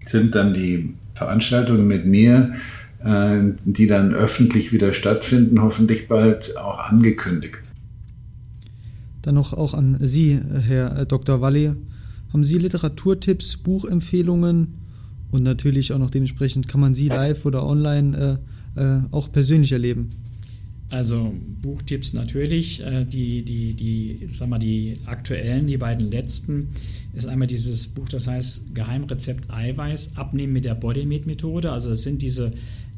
sind 0.05 0.35
dann 0.35 0.53
die 0.53 0.93
Veranstaltungen 1.13 1.87
mit 1.87 2.05
mir 2.05 2.53
die 3.03 3.87
dann 3.87 4.13
öffentlich 4.13 4.71
wieder 4.71 4.93
stattfinden, 4.93 5.61
hoffentlich 5.61 6.07
bald 6.07 6.55
auch 6.57 6.77
angekündigt. 6.77 7.55
Dann 9.21 9.35
noch 9.35 9.53
auch 9.53 9.73
an 9.73 9.97
Sie, 10.01 10.39
Herr 10.67 11.05
Dr. 11.05 11.41
Walle. 11.41 11.77
Haben 12.33 12.43
Sie 12.43 12.57
Literaturtipps, 12.57 13.57
Buchempfehlungen 13.57 14.75
und 15.31 15.43
natürlich 15.43 15.93
auch 15.93 15.99
noch 15.99 16.09
dementsprechend 16.09 16.67
kann 16.67 16.81
man 16.81 16.93
Sie 16.93 17.07
live 17.07 17.45
oder 17.45 17.65
online 17.65 18.39
äh, 18.75 18.81
äh, 18.81 19.01
auch 19.11 19.31
persönlich 19.31 19.71
erleben? 19.71 20.09
Also 20.89 21.33
Buchtipps 21.61 22.11
natürlich, 22.13 22.81
äh, 22.81 23.05
die, 23.05 23.43
die, 23.43 23.73
die, 23.73 24.27
sag 24.27 24.49
mal, 24.49 24.59
die 24.59 24.97
aktuellen, 25.05 25.67
die 25.67 25.77
beiden 25.77 26.11
letzten, 26.11 26.67
ist 27.13 27.27
einmal 27.27 27.47
dieses 27.47 27.87
Buch, 27.87 28.09
das 28.09 28.27
heißt 28.27 28.75
Geheimrezept 28.75 29.49
Eiweiß, 29.49 30.17
Abnehmen 30.17 30.51
mit 30.51 30.65
der 30.65 30.75
Bodymeat-Methode. 30.75 31.71
Also 31.71 31.89
das 31.89 32.01
sind 32.01 32.21
diese 32.21 32.51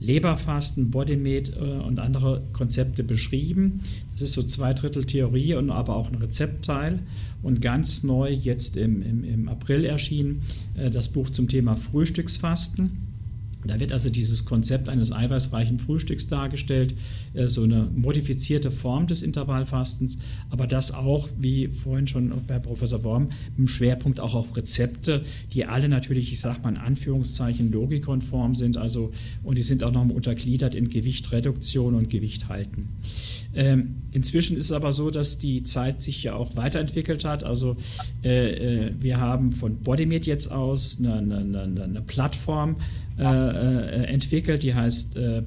Leberfasten, 0.03 0.91
Bodymeat 0.91 1.53
äh, 1.55 1.59
und 1.59 1.99
andere 1.99 2.43
Konzepte 2.53 3.03
beschrieben. 3.03 3.81
Das 4.11 4.21
ist 4.21 4.33
so 4.33 4.43
zwei 4.43 4.73
Drittel 4.73 5.05
Theorie 5.05 5.55
und 5.55 5.69
aber 5.69 5.95
auch 5.95 6.09
ein 6.09 6.15
Rezeptteil. 6.15 6.99
Und 7.41 7.61
ganz 7.61 8.03
neu 8.03 8.29
jetzt 8.29 8.77
im, 8.77 9.01
im, 9.01 9.23
im 9.23 9.49
April 9.49 9.85
erschienen 9.85 10.43
äh, 10.75 10.89
das 10.89 11.07
Buch 11.07 11.29
zum 11.29 11.47
Thema 11.47 11.75
Frühstücksfasten. 11.75 13.12
Da 13.65 13.79
wird 13.79 13.91
also 13.91 14.09
dieses 14.09 14.45
Konzept 14.45 14.89
eines 14.89 15.11
eiweißreichen 15.11 15.79
Frühstücks 15.79 16.27
dargestellt, 16.27 16.95
äh, 17.33 17.47
so 17.47 17.63
eine 17.63 17.89
modifizierte 17.93 18.71
Form 18.71 19.07
des 19.07 19.21
Intervallfastens, 19.21 20.17
aber 20.49 20.67
das 20.67 20.93
auch, 20.93 21.29
wie 21.37 21.67
vorhin 21.67 22.07
schon 22.07 22.31
bei 22.47 22.59
Professor 22.59 23.03
Worm, 23.03 23.29
mit 23.49 23.57
dem 23.57 23.67
Schwerpunkt 23.67 24.19
auch 24.19 24.35
auf 24.35 24.55
Rezepte, 24.55 25.23
die 25.53 25.65
alle 25.65 25.89
natürlich, 25.89 26.31
ich 26.31 26.39
sage 26.39 26.61
mal 26.63 26.69
in 26.69 26.77
Anführungszeichen, 26.77 27.71
logikkonform 27.71 28.55
sind, 28.55 28.77
also 28.77 29.11
und 29.43 29.57
die 29.57 29.61
sind 29.61 29.83
auch 29.83 29.91
noch 29.91 30.03
untergliedert 30.03 30.75
in 30.75 30.89
Gewichtreduktion 30.89 31.95
und 31.95 32.09
Gewicht 32.09 32.49
halten. 32.49 32.89
Ähm, 33.55 33.95
inzwischen 34.11 34.57
ist 34.57 34.65
es 34.65 34.71
aber 34.71 34.93
so, 34.93 35.11
dass 35.11 35.37
die 35.37 35.63
Zeit 35.63 36.01
sich 36.01 36.23
ja 36.23 36.33
auch 36.33 36.55
weiterentwickelt 36.55 37.23
hat. 37.23 37.43
Also 37.43 37.77
äh, 38.23 38.87
äh 38.87 38.93
wir 38.99 39.19
haben 39.19 39.51
von 39.51 39.77
Bodymeat 39.77 40.25
jetzt 40.25 40.51
aus 40.51 40.97
eine, 40.99 41.17
eine, 41.17 41.83
eine 41.83 42.01
Plattform, 42.01 42.77
äh, 43.17 43.23
äh, 43.23 44.05
entwickelt, 44.05 44.63
die 44.63 44.73
heißt 44.73 45.17
äh, 45.17 45.43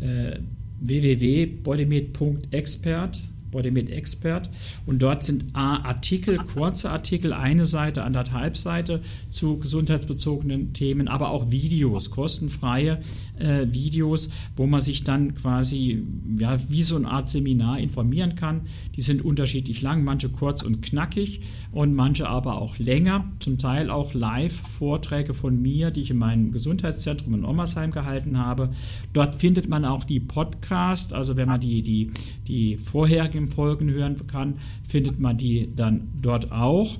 äh 0.00 0.38
www.bodymed.expert 0.80 3.20
Bodymed 3.50 3.90
Expert. 3.90 4.50
Und 4.86 5.00
dort 5.00 5.22
sind 5.22 5.46
Artikel, 5.54 6.38
kurze 6.38 6.90
Artikel, 6.90 7.32
eine 7.32 7.66
Seite, 7.66 8.02
anderthalb 8.02 8.56
Seite 8.56 9.00
zu 9.28 9.58
gesundheitsbezogenen 9.58 10.72
Themen, 10.72 11.08
aber 11.08 11.30
auch 11.30 11.50
Videos, 11.50 12.10
kostenfreie 12.10 13.00
äh, 13.38 13.66
Videos, 13.70 14.30
wo 14.56 14.66
man 14.66 14.80
sich 14.80 15.04
dann 15.04 15.34
quasi 15.34 16.02
ja, 16.38 16.58
wie 16.68 16.82
so 16.82 16.96
eine 16.96 17.08
Art 17.08 17.28
Seminar 17.28 17.78
informieren 17.78 18.34
kann. 18.34 18.62
Die 18.96 19.02
sind 19.02 19.24
unterschiedlich 19.24 19.82
lang, 19.82 20.04
manche 20.04 20.28
kurz 20.28 20.62
und 20.62 20.82
knackig 20.82 21.40
und 21.72 21.94
manche 21.94 22.28
aber 22.28 22.60
auch 22.60 22.78
länger, 22.78 23.30
zum 23.40 23.58
Teil 23.58 23.90
auch 23.90 24.14
Live-Vorträge 24.14 25.34
von 25.34 25.60
mir, 25.60 25.90
die 25.90 26.02
ich 26.02 26.10
in 26.10 26.18
meinem 26.18 26.52
Gesundheitszentrum 26.52 27.34
in 27.34 27.44
Ommersheim 27.44 27.90
gehalten 27.90 28.38
habe. 28.38 28.70
Dort 29.12 29.36
findet 29.36 29.68
man 29.68 29.84
auch 29.84 30.04
die 30.04 30.20
Podcast, 30.20 31.12
also 31.12 31.36
wenn 31.36 31.48
man 31.48 31.60
die, 31.60 31.82
die, 31.82 32.10
die 32.46 32.76
vorherigen 32.76 33.37
Folgen 33.46 33.90
hören 33.90 34.16
kann, 34.26 34.58
findet 34.86 35.18
man 35.20 35.36
die 35.36 35.74
dann 35.74 36.08
dort 36.20 36.50
auch. 36.52 36.98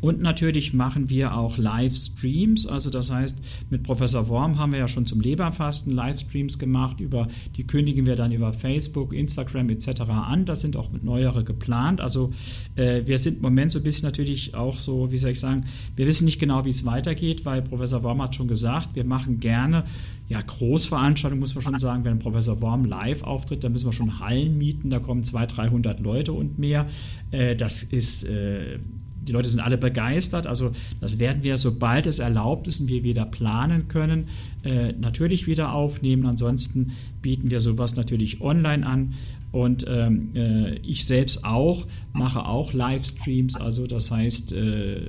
Und 0.00 0.20
natürlich 0.20 0.74
machen 0.74 1.08
wir 1.08 1.34
auch 1.34 1.56
Livestreams. 1.56 2.66
Also 2.66 2.90
das 2.90 3.10
heißt, 3.10 3.40
mit 3.70 3.82
Professor 3.82 4.28
Worm 4.28 4.58
haben 4.58 4.72
wir 4.72 4.78
ja 4.78 4.88
schon 4.88 5.06
zum 5.06 5.20
Leberfasten 5.20 5.92
Livestreams 5.92 6.58
gemacht. 6.58 7.00
Über 7.00 7.28
die 7.56 7.66
kündigen 7.66 8.06
wir 8.06 8.16
dann 8.16 8.32
über 8.32 8.52
Facebook, 8.52 9.12
Instagram 9.12 9.70
etc. 9.70 10.02
an. 10.02 10.44
Das 10.44 10.60
sind 10.60 10.76
auch 10.76 10.90
neuere 11.02 11.44
geplant. 11.44 12.00
Also 12.00 12.30
äh, 12.74 13.02
wir 13.06 13.18
sind 13.18 13.36
im 13.36 13.42
Moment 13.42 13.72
so 13.72 13.78
ein 13.78 13.82
bisschen 13.82 14.06
natürlich 14.06 14.54
auch 14.54 14.78
so, 14.78 15.10
wie 15.10 15.18
soll 15.18 15.30
ich 15.30 15.40
sagen, 15.40 15.64
wir 15.96 16.06
wissen 16.06 16.26
nicht 16.26 16.38
genau, 16.38 16.64
wie 16.64 16.70
es 16.70 16.84
weitergeht, 16.84 17.44
weil 17.44 17.62
Professor 17.62 18.02
Worm 18.02 18.22
hat 18.22 18.34
schon 18.34 18.48
gesagt, 18.48 18.90
wir 18.94 19.04
machen 19.04 19.40
gerne 19.40 19.84
ja, 20.28 20.40
Großveranstaltungen, 20.40 21.40
muss 21.40 21.54
man 21.54 21.62
schon 21.62 21.78
sagen. 21.78 22.04
Wenn 22.04 22.18
Professor 22.18 22.60
Worm 22.60 22.84
live 22.84 23.22
auftritt, 23.22 23.64
dann 23.64 23.72
müssen 23.72 23.86
wir 23.86 23.92
schon 23.92 24.20
Hallen 24.20 24.58
mieten. 24.58 24.90
Da 24.90 24.98
kommen 24.98 25.24
200, 25.24 25.56
300 25.56 26.00
Leute 26.00 26.32
und 26.32 26.58
mehr. 26.58 26.86
Äh, 27.30 27.54
das 27.56 27.82
ist 27.82 28.24
äh, 28.24 28.78
die 29.26 29.32
Leute 29.32 29.48
sind 29.48 29.60
alle 29.60 29.78
begeistert. 29.78 30.46
Also 30.46 30.72
das 31.00 31.18
werden 31.18 31.42
wir, 31.42 31.56
sobald 31.56 32.06
es 32.06 32.18
erlaubt 32.18 32.68
ist 32.68 32.80
und 32.80 32.88
wir 32.88 33.02
wieder 33.02 33.24
planen 33.26 33.88
können, 33.88 34.28
äh, 34.62 34.92
natürlich 34.92 35.46
wieder 35.46 35.72
aufnehmen. 35.72 36.26
Ansonsten 36.26 36.92
bieten 37.22 37.50
wir 37.50 37.60
sowas 37.60 37.96
natürlich 37.96 38.40
online 38.40 38.86
an. 38.86 39.14
Und 39.52 39.86
ähm, 39.88 40.30
äh, 40.34 40.74
ich 40.78 41.06
selbst 41.06 41.44
auch 41.44 41.86
mache 42.12 42.44
auch 42.44 42.72
Livestreams. 42.72 43.56
Also 43.56 43.86
das 43.86 44.10
heißt, 44.10 44.52
äh, 44.52 45.00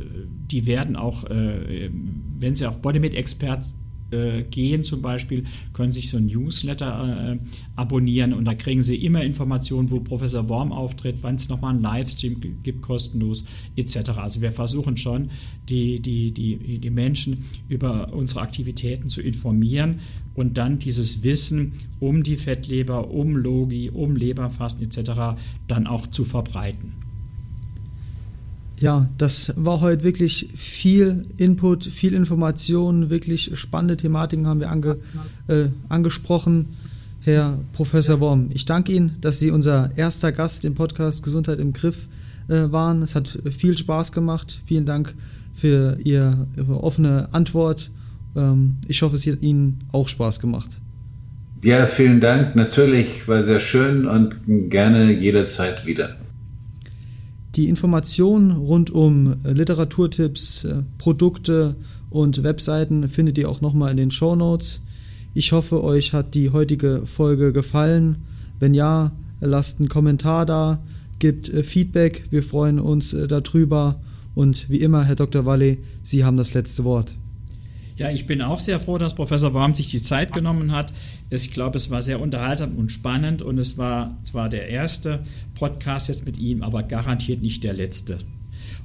die 0.51 0.65
werden 0.65 0.95
auch, 0.95 1.25
äh, 1.25 1.89
wenn 2.37 2.55
Sie 2.55 2.65
auf 2.65 2.81
Bodymate 2.81 3.17
Experts 3.17 3.75
äh, 4.11 4.43
gehen 4.43 4.83
zum 4.83 5.01
Beispiel, 5.01 5.45
können 5.73 5.91
sich 5.91 6.09
so 6.09 6.17
ein 6.17 6.27
Newsletter 6.27 7.33
äh, 7.33 7.37
abonnieren 7.75 8.33
und 8.33 8.45
da 8.45 8.55
kriegen 8.55 8.83
sie 8.83 8.95
immer 9.03 9.23
Informationen, 9.23 9.91
wo 9.91 9.99
Professor 9.99 10.47
Worm 10.49 10.71
auftritt, 10.71 11.17
wann 11.21 11.35
es 11.35 11.49
nochmal 11.49 11.73
einen 11.73 11.81
Livestream 11.81 12.39
gibt, 12.63 12.81
kostenlos 12.81 13.45
etc. 13.75 14.11
Also 14.17 14.41
wir 14.41 14.51
versuchen 14.51 14.97
schon, 14.97 15.29
die, 15.69 15.99
die, 15.99 16.31
die, 16.31 16.79
die 16.79 16.89
Menschen 16.89 17.45
über 17.67 18.13
unsere 18.13 18.41
Aktivitäten 18.41 19.09
zu 19.09 19.21
informieren 19.21 19.99
und 20.35 20.57
dann 20.57 20.79
dieses 20.79 21.23
Wissen 21.23 21.73
um 21.99 22.23
die 22.23 22.37
Fettleber, 22.37 23.09
um 23.09 23.35
Logi, 23.35 23.89
um 23.89 24.15
Leberfasten 24.15 24.85
etc. 24.85 25.39
dann 25.67 25.87
auch 25.87 26.07
zu 26.07 26.23
verbreiten. 26.23 27.06
Ja, 28.79 29.09
das 29.17 29.53
war 29.55 29.81
heute 29.81 30.03
wirklich 30.03 30.49
viel 30.55 31.25
Input, 31.37 31.85
viel 31.85 32.13
Information, 32.13 33.09
wirklich 33.09 33.57
spannende 33.59 33.97
Thematiken 33.97 34.45
haben 34.45 34.59
wir 34.59 34.69
ange, 34.69 34.97
äh, 35.47 35.65
angesprochen. 35.89 36.67
Herr 37.21 37.57
Professor 37.73 38.19
Worm, 38.19 38.49
ich 38.53 38.65
danke 38.65 38.93
Ihnen, 38.93 39.17
dass 39.19 39.39
Sie 39.39 39.49
unser 39.49 39.91
erster 39.95 40.31
Gast 40.31 40.63
im 40.63 40.75
Podcast 40.75 41.23
Gesundheit 41.23 41.59
im 41.59 41.73
Griff 41.73 42.07
äh, 42.47 42.71
waren. 42.71 43.01
Es 43.01 43.15
hat 43.15 43.39
viel 43.51 43.77
Spaß 43.77 44.11
gemacht. 44.11 44.61
Vielen 44.65 44.85
Dank 44.85 45.15
für 45.53 45.97
Ihre 46.03 46.47
offene 46.69 47.29
Antwort. 47.31 47.89
Ähm, 48.35 48.77
ich 48.87 49.01
hoffe, 49.01 49.15
es 49.15 49.25
hat 49.25 49.41
Ihnen 49.41 49.79
auch 49.91 50.07
Spaß 50.07 50.39
gemacht. 50.39 50.77
Ja, 51.63 51.87
vielen 51.87 52.21
Dank. 52.21 52.55
Natürlich 52.55 53.27
war 53.27 53.43
sehr 53.43 53.59
schön 53.59 54.07
und 54.07 54.35
gerne 54.69 55.11
jederzeit 55.11 55.85
wieder. 55.87 56.15
Die 57.57 57.69
Informationen 57.69 58.51
rund 58.51 58.91
um 58.91 59.43
äh, 59.43 59.51
Literaturtipps, 59.51 60.63
äh, 60.63 60.83
Produkte 60.99 61.75
und 62.11 62.43
Webseiten 62.43 63.09
findet 63.09 63.39
ihr 63.39 63.49
auch 63.49 63.61
nochmal 63.61 63.89
in 63.89 63.97
den 63.97 64.11
Show 64.11 64.35
Notes. 64.35 64.81
Ich 65.33 65.51
hoffe, 65.51 65.83
euch 65.83 66.13
hat 66.13 66.35
die 66.35 66.51
heutige 66.51 67.01
Folge 67.07 67.51
gefallen. 67.51 68.17
Wenn 68.59 68.75
ja, 68.75 69.11
lasst 69.41 69.79
einen 69.79 69.89
Kommentar 69.89 70.45
da, 70.45 70.83
gebt 71.17 71.49
äh, 71.49 71.63
Feedback. 71.63 72.25
Wir 72.29 72.43
freuen 72.43 72.79
uns 72.79 73.15
darüber. 73.27 74.01
Und 74.35 74.69
wie 74.69 74.81
immer, 74.81 75.03
Herr 75.03 75.15
Dr. 75.15 75.45
Walle, 75.45 75.77
Sie 76.03 76.23
haben 76.23 76.37
das 76.37 76.53
letzte 76.53 76.83
Wort. 76.83 77.15
Ja, 77.97 78.11
ich 78.11 78.27
bin 78.27 78.43
auch 78.43 78.59
sehr 78.59 78.79
froh, 78.79 78.99
dass 78.99 79.15
Professor 79.15 79.53
Worm 79.53 79.73
sich 79.73 79.89
die 79.89 80.03
Zeit 80.03 80.31
genommen 80.31 80.71
hat. 80.71 80.93
Ich 81.31 81.51
glaube, 81.51 81.77
es 81.77 81.89
war 81.89 82.03
sehr 82.03 82.21
unterhaltsam 82.21 82.75
und 82.75 82.91
spannend 82.91 83.41
und 83.41 83.57
es 83.57 83.79
war 83.79 84.15
zwar 84.21 84.49
der 84.49 84.69
erste 84.69 85.23
Podcast 85.55 86.07
jetzt 86.07 86.23
mit 86.23 86.37
ihm, 86.37 86.61
aber 86.61 86.83
garantiert 86.83 87.41
nicht 87.41 87.63
der 87.63 87.73
letzte. 87.73 88.19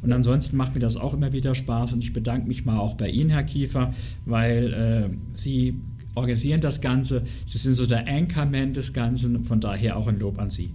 Und 0.01 0.12
ansonsten 0.12 0.57
macht 0.57 0.75
mir 0.75 0.81
das 0.81 0.96
auch 0.96 1.12
immer 1.12 1.33
wieder 1.33 1.55
Spaß 1.55 1.92
und 1.92 2.03
ich 2.03 2.14
bedanke 2.14 2.48
mich 2.48 2.64
mal 2.64 2.79
auch 2.79 2.94
bei 2.94 3.11
Ihnen, 3.11 3.29
Herr 3.29 3.44
Kiefer, 3.44 3.92
weil 4.25 4.72
äh, 4.72 5.16
Sie 5.35 5.75
organisieren 6.14 6.62
das 6.62 6.81
Ganze. 6.81 7.22
Sie 7.44 7.59
sind 7.59 7.75
so 7.75 7.85
der 7.85 8.09
Anchorman 8.09 8.72
des 8.72 8.94
Ganzen, 8.94 9.44
von 9.44 9.61
daher 9.61 9.98
auch 9.98 10.09
ein 10.09 10.18
Lob 10.18 10.38
an 10.38 10.48
Sie. 10.48 10.72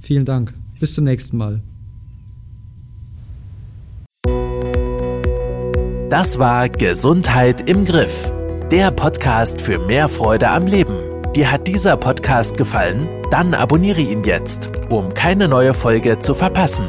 Vielen 0.00 0.24
Dank. 0.24 0.54
Bis 0.80 0.94
zum 0.94 1.04
nächsten 1.04 1.36
Mal. 1.36 1.62
Das 6.08 6.38
war 6.38 6.68
Gesundheit 6.68 7.68
im 7.68 7.84
Griff. 7.84 8.32
der 8.70 8.90
Podcast 8.90 9.60
für 9.60 9.78
mehr 9.78 10.08
Freude 10.08 10.48
am 10.48 10.66
Leben. 10.66 10.98
Dir 11.36 11.50
hat 11.52 11.68
dieser 11.68 11.96
Podcast 11.96 12.56
gefallen? 12.56 13.08
Dann 13.30 13.54
abonniere 13.54 14.00
ihn 14.00 14.24
jetzt, 14.24 14.70
um 14.90 15.14
keine 15.14 15.46
neue 15.46 15.72
Folge 15.72 16.18
zu 16.18 16.34
verpassen. 16.34 16.88